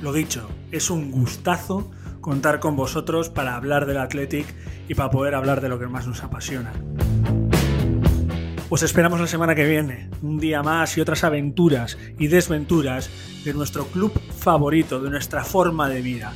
Lo 0.00 0.12
dicho, 0.12 0.48
es 0.70 0.90
un 0.90 1.10
gustazo 1.10 1.90
contar 2.20 2.60
con 2.60 2.76
vosotros 2.76 3.30
para 3.30 3.56
hablar 3.56 3.86
del 3.86 3.98
Athletic 3.98 4.46
y 4.88 4.94
para 4.94 5.10
poder 5.10 5.34
hablar 5.34 5.60
de 5.60 5.68
lo 5.68 5.78
que 5.78 5.86
más 5.86 6.06
nos 6.06 6.22
apasiona. 6.22 6.72
Os 8.70 8.82
esperamos 8.82 9.18
la 9.18 9.26
semana 9.26 9.54
que 9.54 9.64
viene, 9.64 10.10
un 10.20 10.38
día 10.38 10.62
más 10.62 10.98
y 10.98 11.00
otras 11.00 11.24
aventuras 11.24 11.96
y 12.18 12.26
desventuras 12.26 13.08
de 13.42 13.54
nuestro 13.54 13.86
club 13.86 14.12
favorito, 14.38 15.00
de 15.00 15.08
nuestra 15.08 15.42
forma 15.42 15.88
de 15.88 16.02
vida. 16.02 16.34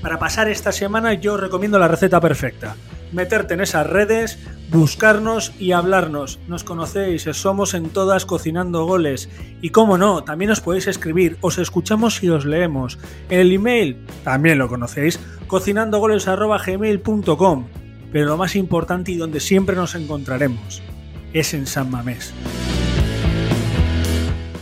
Para 0.00 0.18
pasar 0.18 0.48
esta 0.48 0.72
semana 0.72 1.12
yo 1.12 1.34
os 1.34 1.40
recomiendo 1.40 1.78
la 1.78 1.88
receta 1.88 2.22
perfecta. 2.22 2.74
Meterte 3.12 3.52
en 3.52 3.60
esas 3.60 3.86
redes, 3.86 4.38
buscarnos 4.70 5.52
y 5.58 5.72
hablarnos. 5.72 6.38
Nos 6.48 6.64
conocéis, 6.64 7.24
somos 7.32 7.74
en 7.74 7.90
todas 7.90 8.24
cocinando 8.24 8.86
goles. 8.86 9.28
Y 9.60 9.68
como 9.70 9.98
no, 9.98 10.24
también 10.24 10.50
os 10.50 10.62
podéis 10.62 10.86
escribir, 10.86 11.36
os 11.42 11.58
escuchamos 11.58 12.22
y 12.22 12.30
os 12.30 12.46
leemos. 12.46 12.98
En 13.28 13.40
el 13.40 13.52
email, 13.52 13.98
también 14.24 14.56
lo 14.58 14.68
conocéis, 14.68 15.20
cocinandogoles.gmail.com 15.48 17.83
pero 18.14 18.26
lo 18.26 18.36
más 18.36 18.54
importante 18.54 19.10
y 19.10 19.16
donde 19.16 19.40
siempre 19.40 19.74
nos 19.74 19.96
encontraremos 19.96 20.80
es 21.32 21.52
en 21.52 21.66
San 21.66 21.90
Mamés. 21.90 22.32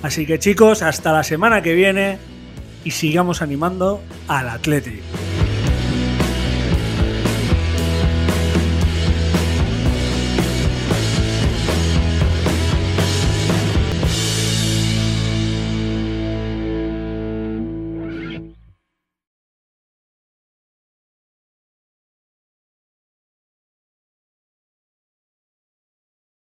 Así 0.02 0.24
que 0.24 0.38
chicos, 0.38 0.80
hasta 0.80 1.12
la 1.12 1.22
semana 1.22 1.60
que 1.60 1.74
viene 1.74 2.16
y 2.82 2.92
sigamos 2.92 3.42
animando 3.42 4.00
al 4.26 4.48
Atlético. 4.48 5.04